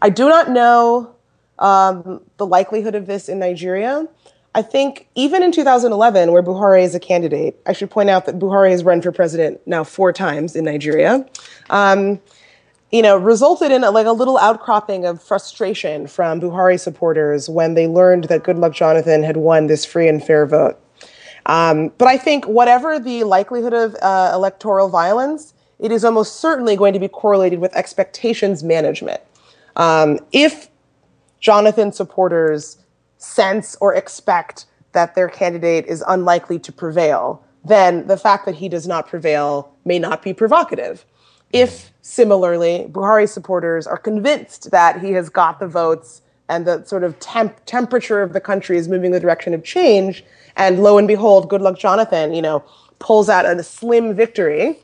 I 0.00 0.08
do 0.08 0.28
not 0.28 0.50
know 0.50 1.14
um, 1.58 2.20
the 2.38 2.46
likelihood 2.46 2.94
of 2.94 3.06
this 3.06 3.28
in 3.28 3.38
Nigeria. 3.38 4.06
I 4.54 4.62
think 4.62 5.08
even 5.14 5.42
in 5.42 5.50
2011, 5.50 6.32
where 6.32 6.42
Buhari 6.42 6.82
is 6.82 6.94
a 6.94 7.00
candidate, 7.00 7.58
I 7.66 7.72
should 7.72 7.90
point 7.90 8.10
out 8.10 8.26
that 8.26 8.38
Buhari 8.38 8.70
has 8.70 8.84
run 8.84 9.00
for 9.00 9.10
president 9.10 9.60
now 9.66 9.82
four 9.82 10.12
times 10.12 10.54
in 10.54 10.64
Nigeria. 10.64 11.26
Um, 11.70 12.20
you 12.92 13.00
know, 13.00 13.16
resulted 13.16 13.72
in 13.72 13.82
a, 13.82 13.90
like 13.90 14.06
a 14.06 14.12
little 14.12 14.36
outcropping 14.36 15.06
of 15.06 15.20
frustration 15.20 16.06
from 16.06 16.40
Buhari 16.40 16.78
supporters 16.78 17.48
when 17.48 17.72
they 17.72 17.86
learned 17.86 18.24
that 18.24 18.42
Goodluck 18.42 18.74
Jonathan 18.74 19.22
had 19.22 19.38
won 19.38 19.66
this 19.66 19.86
free 19.86 20.08
and 20.08 20.22
fair 20.22 20.44
vote. 20.44 20.78
Um, 21.46 21.90
but 21.96 22.06
I 22.06 22.18
think 22.18 22.44
whatever 22.46 23.00
the 23.00 23.24
likelihood 23.24 23.72
of 23.72 23.96
uh, 24.02 24.30
electoral 24.34 24.90
violence, 24.90 25.54
it 25.78 25.90
is 25.90 26.04
almost 26.04 26.36
certainly 26.36 26.76
going 26.76 26.92
to 26.92 27.00
be 27.00 27.08
correlated 27.08 27.58
with 27.58 27.74
expectations 27.74 28.62
management. 28.62 29.22
Um, 29.76 30.18
if 30.30 30.68
Jonathan 31.40 31.92
supporters 31.92 32.78
sense 33.16 33.74
or 33.80 33.94
expect 33.94 34.66
that 34.92 35.14
their 35.14 35.28
candidate 35.28 35.86
is 35.86 36.04
unlikely 36.06 36.58
to 36.58 36.70
prevail, 36.70 37.42
then 37.64 38.06
the 38.06 38.18
fact 38.18 38.44
that 38.44 38.56
he 38.56 38.68
does 38.68 38.86
not 38.86 39.08
prevail 39.08 39.74
may 39.84 39.98
not 39.98 40.22
be 40.22 40.34
provocative. 40.34 41.06
If 41.52 41.92
similarly, 42.00 42.86
Buhari 42.90 43.28
supporters 43.28 43.86
are 43.86 43.96
convinced 43.96 44.70
that 44.70 45.00
he 45.00 45.12
has 45.12 45.28
got 45.28 45.60
the 45.60 45.68
votes 45.68 46.22
and 46.48 46.66
the 46.66 46.84
sort 46.84 47.04
of 47.04 47.18
temp- 47.20 47.64
temperature 47.66 48.20
of 48.20 48.32
the 48.32 48.40
country 48.40 48.76
is 48.76 48.88
moving 48.88 49.06
in 49.06 49.12
the 49.12 49.20
direction 49.20 49.54
of 49.54 49.62
change, 49.64 50.24
and 50.56 50.82
lo 50.82 50.98
and 50.98 51.08
behold, 51.08 51.48
Goodluck 51.48 51.78
Jonathan, 51.78 52.34
you 52.34 52.42
know, 52.42 52.64
pulls 52.98 53.28
out 53.28 53.46
a 53.46 53.62
slim 53.62 54.14
victory, 54.14 54.78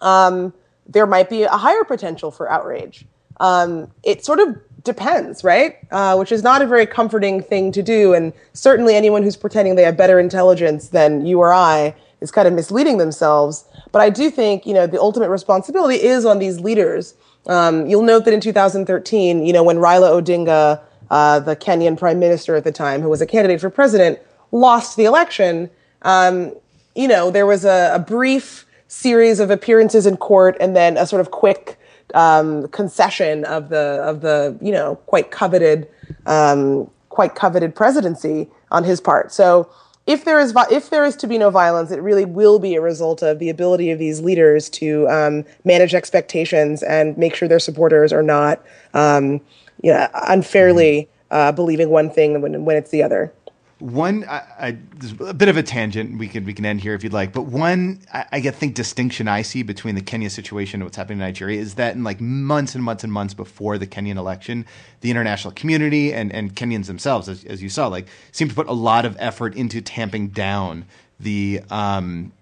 um, 0.00 0.52
there 0.86 1.06
might 1.06 1.30
be 1.30 1.42
a 1.42 1.50
higher 1.50 1.84
potential 1.84 2.30
for 2.30 2.50
outrage. 2.50 3.06
Um, 3.40 3.90
it 4.02 4.24
sort 4.24 4.40
of 4.40 4.56
depends, 4.84 5.42
right? 5.42 5.76
Uh, 5.90 6.16
which 6.16 6.32
is 6.32 6.42
not 6.42 6.62
a 6.62 6.66
very 6.66 6.86
comforting 6.86 7.42
thing 7.42 7.72
to 7.72 7.82
do. 7.82 8.14
And 8.14 8.32
certainly 8.52 8.94
anyone 8.94 9.22
who's 9.22 9.36
pretending 9.36 9.74
they 9.74 9.82
have 9.82 9.96
better 9.96 10.20
intelligence 10.20 10.88
than 10.88 11.26
you 11.26 11.40
or 11.40 11.52
I 11.52 11.94
is 12.20 12.30
kind 12.30 12.48
of 12.48 12.54
misleading 12.54 12.98
themselves. 12.98 13.64
But 13.92 14.02
I 14.02 14.10
do 14.10 14.30
think, 14.30 14.66
you 14.66 14.74
know, 14.74 14.86
the 14.86 15.00
ultimate 15.00 15.28
responsibility 15.28 15.96
is 15.96 16.24
on 16.24 16.38
these 16.38 16.60
leaders. 16.60 17.14
Um, 17.46 17.86
you'll 17.86 18.02
note 18.02 18.24
that 18.24 18.34
in 18.34 18.40
2013, 18.40 19.44
you 19.44 19.52
know, 19.52 19.62
when 19.62 19.76
Raila 19.76 20.20
Odinga, 20.20 20.80
uh, 21.10 21.40
the 21.40 21.54
Kenyan 21.54 21.98
prime 21.98 22.18
minister 22.18 22.56
at 22.56 22.64
the 22.64 22.72
time, 22.72 23.02
who 23.02 23.08
was 23.08 23.20
a 23.20 23.26
candidate 23.26 23.60
for 23.60 23.70
president, 23.70 24.18
lost 24.50 24.96
the 24.96 25.04
election, 25.04 25.70
um, 26.02 26.52
you 26.94 27.06
know, 27.06 27.30
there 27.30 27.46
was 27.46 27.64
a, 27.64 27.92
a 27.94 27.98
brief 27.98 28.66
series 28.88 29.40
of 29.40 29.50
appearances 29.50 30.06
in 30.06 30.16
court 30.16 30.56
and 30.60 30.74
then 30.74 30.96
a 30.96 31.06
sort 31.06 31.20
of 31.20 31.30
quick 31.30 31.78
um, 32.14 32.68
concession 32.68 33.44
of 33.44 33.68
the 33.68 34.00
of 34.04 34.20
the 34.20 34.56
you 34.60 34.72
know 34.72 34.96
quite 35.06 35.30
coveted 35.30 35.88
um, 36.26 36.88
quite 37.08 37.34
coveted 37.34 37.74
presidency 37.74 38.48
on 38.70 38.84
his 38.84 39.00
part. 39.00 39.32
So 39.32 39.68
if 40.06 40.24
there 40.24 40.38
is 40.38 40.54
if 40.70 40.90
there 40.90 41.04
is 41.04 41.16
to 41.16 41.26
be 41.26 41.38
no 41.38 41.50
violence, 41.50 41.90
it 41.90 42.00
really 42.00 42.24
will 42.24 42.58
be 42.58 42.76
a 42.76 42.80
result 42.80 43.22
of 43.22 43.38
the 43.38 43.50
ability 43.50 43.90
of 43.90 43.98
these 43.98 44.20
leaders 44.20 44.68
to 44.70 45.08
um, 45.08 45.44
manage 45.64 45.94
expectations 45.94 46.82
and 46.82 47.16
make 47.18 47.34
sure 47.34 47.48
their 47.48 47.58
supporters 47.58 48.12
are 48.12 48.22
not 48.22 48.64
um, 48.94 49.40
you 49.82 49.92
know, 49.92 50.08
unfairly 50.28 51.08
uh, 51.30 51.52
believing 51.52 51.90
one 51.90 52.08
thing 52.08 52.40
when 52.40 52.64
when 52.64 52.76
it's 52.76 52.90
the 52.90 53.02
other 53.02 53.32
one 53.78 54.24
I, 54.24 54.42
I, 54.58 54.78
a 55.20 55.34
bit 55.34 55.48
of 55.48 55.58
a 55.58 55.62
tangent 55.62 56.18
we 56.18 56.28
can 56.28 56.44
we 56.46 56.54
can 56.54 56.64
end 56.64 56.80
here 56.80 56.94
if 56.94 57.04
you'd 57.04 57.12
like 57.12 57.34
but 57.34 57.42
one 57.42 58.00
I, 58.12 58.24
I 58.32 58.40
think 58.40 58.74
distinction 58.74 59.28
i 59.28 59.42
see 59.42 59.62
between 59.62 59.94
the 59.94 60.00
kenya 60.00 60.30
situation 60.30 60.80
and 60.80 60.84
what's 60.84 60.96
happening 60.96 61.18
in 61.18 61.24
nigeria 61.24 61.60
is 61.60 61.74
that 61.74 61.94
in 61.94 62.02
like 62.02 62.18
months 62.18 62.74
and 62.74 62.82
months 62.82 63.04
and 63.04 63.12
months 63.12 63.34
before 63.34 63.76
the 63.76 63.86
kenyan 63.86 64.16
election 64.16 64.64
the 65.02 65.10
international 65.10 65.52
community 65.52 66.14
and, 66.14 66.32
and 66.32 66.56
kenyans 66.56 66.86
themselves 66.86 67.28
as, 67.28 67.44
as 67.44 67.62
you 67.62 67.68
saw 67.68 67.86
like 67.86 68.06
seem 68.32 68.48
to 68.48 68.54
put 68.54 68.66
a 68.66 68.72
lot 68.72 69.04
of 69.04 69.14
effort 69.18 69.54
into 69.54 69.82
tamping 69.82 70.28
down 70.28 70.86
the 71.20 71.60
um, 71.70 72.32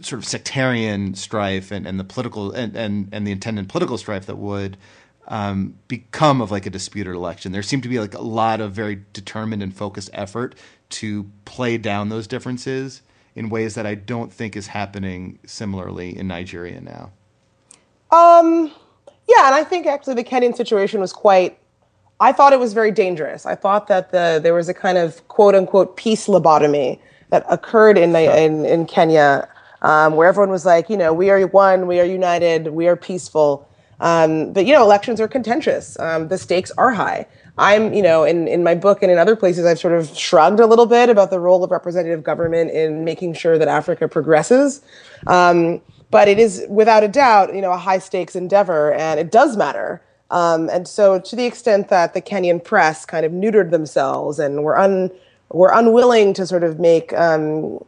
sort 0.00 0.14
of 0.14 0.24
sectarian 0.24 1.14
strife 1.14 1.70
and, 1.70 1.86
and 1.86 1.98
the 1.98 2.04
political 2.04 2.52
and, 2.52 2.76
and, 2.76 3.08
and 3.12 3.26
the 3.26 3.32
intended 3.32 3.68
political 3.68 3.98
strife 3.98 4.26
that 4.26 4.36
would 4.36 4.76
um, 5.28 5.74
become 5.88 6.40
of 6.40 6.50
like 6.50 6.66
a 6.66 6.70
disputed 6.70 7.14
election. 7.14 7.52
There 7.52 7.62
seemed 7.62 7.82
to 7.82 7.88
be 7.88 7.98
like 7.98 8.14
a 8.14 8.22
lot 8.22 8.60
of 8.60 8.72
very 8.72 9.02
determined 9.12 9.62
and 9.62 9.74
focused 9.74 10.10
effort 10.12 10.54
to 10.88 11.30
play 11.44 11.78
down 11.78 12.08
those 12.08 12.26
differences 12.26 13.02
in 13.34 13.50
ways 13.50 13.74
that 13.74 13.86
I 13.86 13.94
don't 13.94 14.32
think 14.32 14.56
is 14.56 14.68
happening 14.68 15.38
similarly 15.46 16.16
in 16.16 16.28
Nigeria 16.28 16.80
now. 16.80 17.10
Um, 18.10 18.72
yeah, 19.28 19.46
and 19.46 19.54
I 19.54 19.64
think 19.64 19.86
actually 19.86 20.14
the 20.14 20.24
Kenyan 20.24 20.56
situation 20.56 21.00
was 21.00 21.12
quite. 21.12 21.58
I 22.18 22.32
thought 22.32 22.54
it 22.54 22.60
was 22.60 22.72
very 22.72 22.92
dangerous. 22.92 23.44
I 23.44 23.54
thought 23.54 23.88
that 23.88 24.10
the 24.10 24.40
there 24.42 24.54
was 24.54 24.68
a 24.68 24.74
kind 24.74 24.96
of 24.96 25.26
quote 25.28 25.54
unquote 25.54 25.96
peace 25.96 26.28
lobotomy 26.28 26.98
that 27.30 27.44
occurred 27.50 27.98
in 27.98 28.14
in, 28.14 28.64
in 28.64 28.86
Kenya, 28.86 29.48
um, 29.82 30.14
where 30.14 30.28
everyone 30.28 30.50
was 30.50 30.64
like, 30.64 30.88
you 30.88 30.96
know, 30.96 31.12
we 31.12 31.28
are 31.30 31.46
one, 31.48 31.86
we 31.86 32.00
are 32.00 32.04
united, 32.04 32.68
we 32.68 32.86
are 32.86 32.96
peaceful. 32.96 33.68
Um, 34.00 34.52
but 34.52 34.66
you 34.66 34.72
know, 34.72 34.82
elections 34.82 35.20
are 35.20 35.28
contentious. 35.28 35.98
Um, 35.98 36.28
the 36.28 36.38
stakes 36.38 36.70
are 36.78 36.92
high. 36.92 37.26
I'm, 37.58 37.94
you 37.94 38.02
know, 38.02 38.24
in, 38.24 38.48
in 38.48 38.62
my 38.62 38.74
book 38.74 39.02
and 39.02 39.10
in 39.10 39.16
other 39.16 39.34
places, 39.34 39.64
I've 39.64 39.78
sort 39.78 39.94
of 39.94 40.14
shrugged 40.16 40.60
a 40.60 40.66
little 40.66 40.84
bit 40.84 41.08
about 41.08 41.30
the 41.30 41.40
role 41.40 41.64
of 41.64 41.70
representative 41.70 42.22
government 42.22 42.70
in 42.70 43.04
making 43.04 43.32
sure 43.32 43.56
that 43.56 43.68
Africa 43.68 44.08
progresses. 44.08 44.82
Um, 45.26 45.80
but 46.10 46.28
it 46.28 46.38
is 46.38 46.64
without 46.68 47.02
a 47.02 47.08
doubt, 47.08 47.54
you 47.54 47.62
know, 47.62 47.72
a 47.72 47.78
high 47.78 47.98
stakes 47.98 48.36
endeavor, 48.36 48.92
and 48.92 49.18
it 49.18 49.32
does 49.32 49.56
matter. 49.56 50.02
Um, 50.30 50.68
and 50.70 50.86
so, 50.86 51.18
to 51.20 51.36
the 51.36 51.46
extent 51.46 51.88
that 51.88 52.14
the 52.14 52.20
Kenyan 52.20 52.62
press 52.62 53.04
kind 53.06 53.24
of 53.24 53.32
neutered 53.32 53.70
themselves 53.70 54.38
and 54.38 54.62
were 54.62 54.78
un 54.78 55.10
were 55.50 55.70
unwilling 55.72 56.34
to 56.34 56.46
sort 56.46 56.64
of 56.64 56.78
make 56.78 57.12
um, 57.12 57.78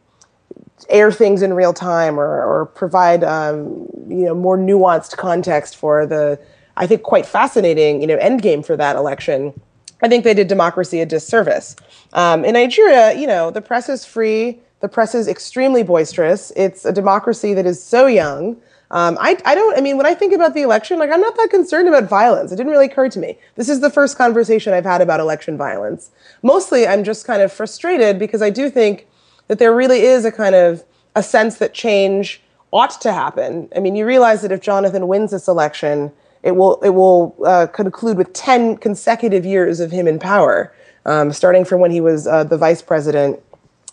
air 0.89 1.11
things 1.13 1.43
in 1.43 1.53
real 1.53 1.73
time 1.73 2.19
or, 2.19 2.45
or 2.45 2.67
provide 2.67 3.25
um, 3.25 3.87
you 4.09 4.25
know 4.25 4.35
more 4.35 4.57
nuanced 4.57 5.17
context 5.17 5.77
for 5.77 6.07
the 6.07 6.39
I 6.77 6.87
think 6.87 7.03
quite 7.03 7.27
fascinating 7.27 8.01
you 8.01 8.07
know 8.07 8.17
end 8.17 8.43
game 8.43 8.63
for 8.63 8.77
that 8.77 8.97
election. 8.97 9.59
I 10.03 10.09
think 10.09 10.25
they 10.25 10.35
did 10.35 10.49
democracy 10.49 11.01
a 11.01 11.07
disservice. 11.07 11.75
Um, 12.13 12.45
in 12.45 12.55
Nigeria, 12.55 13.19
you 13.19 13.27
know, 13.27 13.51
the 13.51 13.61
press 13.61 13.89
is 13.89 14.05
free. 14.05 14.61
The 14.81 14.89
press 14.89 15.15
is 15.15 15.27
extremely 15.27 15.83
boisterous. 15.83 16.53
It's 16.55 16.85
a 16.85 16.93
democracy 16.93 17.53
that 17.55 17.67
is 17.67 17.83
so 17.83 18.07
young. 18.07 18.57
Um, 18.91 19.19
I, 19.21 19.37
I 19.45 19.55
don't, 19.55 19.77
I 19.77 19.81
mean, 19.81 19.97
when 19.97 20.07
I 20.07 20.15
think 20.15 20.33
about 20.33 20.55
the 20.55 20.63
election, 20.63 20.99
like, 20.99 21.11
I'm 21.11 21.21
not 21.21 21.37
that 21.37 21.51
concerned 21.51 21.89
about 21.89 22.05
violence. 22.05 22.53
It 22.53 22.57
didn't 22.57 22.71
really 22.71 22.87
occur 22.87 23.09
to 23.11 23.19
me. 23.19 23.39
This 23.57 23.69
is 23.69 23.81
the 23.81 23.91
first 23.91 24.17
conversation 24.17 24.73
I've 24.73 24.85
had 24.85 25.03
about 25.03 25.19
election 25.19 25.59
violence. 25.59 26.11
Mostly, 26.43 26.87
I'm 26.87 27.03
just 27.03 27.27
kind 27.27 27.43
of 27.43 27.53
frustrated 27.53 28.19
because 28.21 28.41
I 28.41 28.51
do 28.51 28.71
think 28.71 29.08
that 29.49 29.59
there 29.59 29.75
really 29.75 30.01
is 30.01 30.25
a 30.25 30.33
kind 30.33 30.55
of 30.55 30.85
a 31.15 31.23
sense 31.23 31.59
that 31.59 31.75
change 31.75 32.41
ought 32.71 33.01
to 33.01 33.13
happen. 33.13 33.69
I 33.75 33.81
mean, 33.81 33.97
you 33.97 34.07
realize 34.07 34.43
that 34.43 34.53
if 34.53 34.61
Jonathan 34.61 35.09
wins 35.09 35.31
this 35.31 35.49
election, 35.49 36.13
it 36.43 36.53
will 36.53 36.81
it 36.83 36.91
will 36.91 37.35
uh, 37.45 37.67
conclude 37.67 38.17
with 38.17 38.33
ten 38.33 38.77
consecutive 38.77 39.45
years 39.45 39.81
of 39.81 39.91
him 39.91 40.07
in 40.07 40.19
power, 40.19 40.73
um, 41.07 41.33
starting 41.33 41.65
from 41.65 41.81
when 41.81 41.91
he 41.91 42.01
was 42.01 42.27
uh, 42.27 42.45
the 42.45 42.59
vice 42.59 42.83
president 42.83 43.43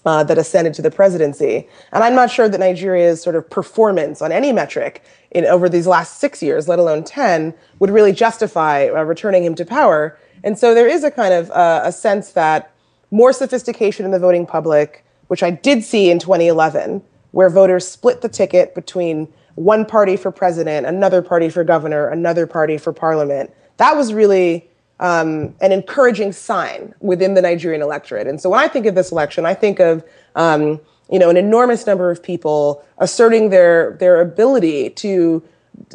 uh, 0.05 0.23
that 0.23 0.37
ascended 0.37 0.73
to 0.73 0.81
the 0.81 0.91
presidency. 0.91 1.67
And 1.91 2.03
I'm 2.03 2.15
not 2.15 2.29
sure 2.29 2.49
that 2.49 2.59
Nigeria's 2.59 3.23
sort 3.23 3.35
of 3.35 3.49
performance 3.49 4.21
on 4.21 4.31
any 4.31 4.51
metric 4.51 5.03
in 5.31 5.45
over 5.45 5.69
these 5.69 5.87
last 5.87 6.19
six 6.19 6.43
years, 6.43 6.67
let 6.67 6.77
alone 6.77 7.03
ten, 7.03 7.53
would 7.79 7.89
really 7.89 8.11
justify 8.11 8.87
uh, 8.87 9.03
returning 9.03 9.43
him 9.43 9.55
to 9.55 9.65
power. 9.65 10.17
And 10.43 10.59
so 10.59 10.75
there 10.75 10.87
is 10.87 11.03
a 11.03 11.11
kind 11.11 11.33
of 11.33 11.49
uh, 11.51 11.81
a 11.85 11.91
sense 11.91 12.33
that 12.33 12.71
more 13.09 13.31
sophistication 13.31 14.05
in 14.05 14.11
the 14.11 14.19
voting 14.19 14.45
public, 14.45 15.04
which 15.27 15.43
I 15.43 15.51
did 15.51 15.83
see 15.83 16.09
in 16.09 16.19
2011, 16.19 17.01
where 17.31 17.49
voters 17.49 17.87
split 17.87 18.21
the 18.21 18.29
ticket 18.29 18.75
between 18.75 19.27
one 19.55 19.85
party 19.85 20.17
for 20.17 20.31
president, 20.31 20.85
another 20.85 21.21
party 21.21 21.49
for 21.49 21.63
governor, 21.63 22.07
another 22.07 22.45
party 22.45 22.77
for 22.77 22.93
parliament. 22.93 23.51
That 23.77 23.95
was 23.95 24.13
really 24.13 24.69
um, 24.99 25.55
an 25.61 25.71
encouraging 25.71 26.31
sign 26.31 26.93
within 26.99 27.33
the 27.33 27.41
Nigerian 27.41 27.81
electorate. 27.81 28.27
And 28.27 28.39
so 28.39 28.49
when 28.49 28.59
I 28.59 28.67
think 28.67 28.85
of 28.85 28.95
this 28.95 29.11
election, 29.11 29.45
I 29.45 29.53
think 29.53 29.79
of 29.79 30.03
um, 30.35 30.79
you 31.09 31.19
know 31.19 31.29
an 31.29 31.37
enormous 31.37 31.85
number 31.85 32.09
of 32.09 32.23
people 32.23 32.83
asserting 32.97 33.49
their 33.49 33.95
their 33.99 34.21
ability 34.21 34.89
to 34.91 35.43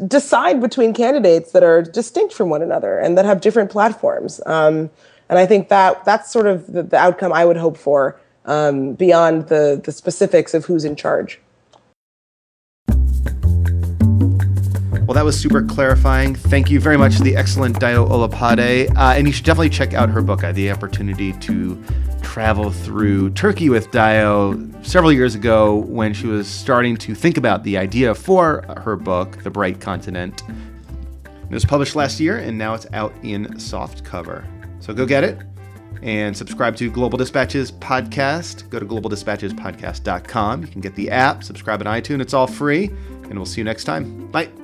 decide 0.07 0.61
between 0.61 0.93
candidates 0.93 1.53
that 1.53 1.63
are 1.63 1.83
distinct 1.83 2.35
from 2.35 2.51
one 2.51 2.63
another 2.63 2.99
and 2.99 3.17
that 3.17 3.25
have 3.25 3.41
different 3.41 3.71
platforms. 3.71 4.41
Um, 4.45 4.91
and 5.29 5.39
I 5.39 5.47
think 5.47 5.69
that 5.69 6.05
that's 6.05 6.31
sort 6.31 6.47
of 6.47 6.71
the, 6.73 6.83
the 6.83 6.97
outcome 6.97 7.33
I 7.33 7.45
would 7.45 7.57
hope 7.57 7.79
for 7.79 8.21
um, 8.47 8.95
beyond 8.95 9.49
the, 9.49 9.81
the 9.85 9.93
specifics 9.93 10.55
of 10.55 10.65
who's 10.65 10.85
in 10.85 10.97
charge. 10.97 11.41
Well, 15.11 15.17
that 15.17 15.25
was 15.25 15.37
super 15.37 15.63
clarifying. 15.63 16.37
Thank 16.37 16.71
you 16.71 16.79
very 16.79 16.97
much 16.97 17.17
to 17.17 17.25
the 17.25 17.35
excellent 17.35 17.81
Dayo 17.81 18.09
Olopade. 18.09 18.97
Uh, 18.97 19.15
and 19.17 19.27
you 19.27 19.33
should 19.33 19.45
definitely 19.45 19.71
check 19.71 19.93
out 19.93 20.09
her 20.09 20.23
book. 20.23 20.45
I 20.45 20.49
had 20.49 20.55
the 20.55 20.71
opportunity 20.71 21.33
to 21.33 21.83
travel 22.23 22.71
through 22.71 23.31
Turkey 23.31 23.71
with 23.71 23.91
Dayo 23.91 24.87
several 24.87 25.13
years 25.13 25.35
ago 25.35 25.75
when 25.75 26.15
she 26.15 26.29
was 26.29 26.47
starting 26.47 26.97
to 26.99 27.17
think 27.17 27.39
about 27.39 27.65
the 27.65 27.77
idea 27.77 28.15
for 28.15 28.63
her 28.85 28.95
book, 28.95 29.43
The 29.43 29.51
Bright 29.51 29.81
Continent. 29.81 30.45
It 31.25 31.55
was 31.55 31.65
published 31.65 31.97
last 31.97 32.21
year, 32.21 32.39
and 32.39 32.57
now 32.57 32.75
it's 32.75 32.87
out 32.93 33.13
in 33.25 33.59
soft 33.59 34.05
cover. 34.05 34.47
So 34.79 34.95
go 34.95 35.07
get 35.07 35.25
it 35.25 35.41
and 36.03 36.37
subscribe 36.37 36.77
to 36.77 36.91
Global 36.91 37.19
Dispatches 37.19 37.73
Podcast. 37.73 38.69
Go 38.71 38.79
to 38.79 38.87
globaldispatchespodcast.com. 38.87 40.63
You 40.63 40.69
can 40.69 40.81
get 40.81 40.95
the 40.95 41.11
app, 41.11 41.45
subscribe 41.45 41.81
on 41.81 41.87
iTunes. 41.87 42.21
It's 42.21 42.35
all 42.35 42.47
free, 42.47 42.87
and 42.87 43.35
we'll 43.35 43.47
see 43.47 43.61
you 43.61 43.65
next 43.65 43.85
time. 43.85 44.27
Bye. 44.29 44.60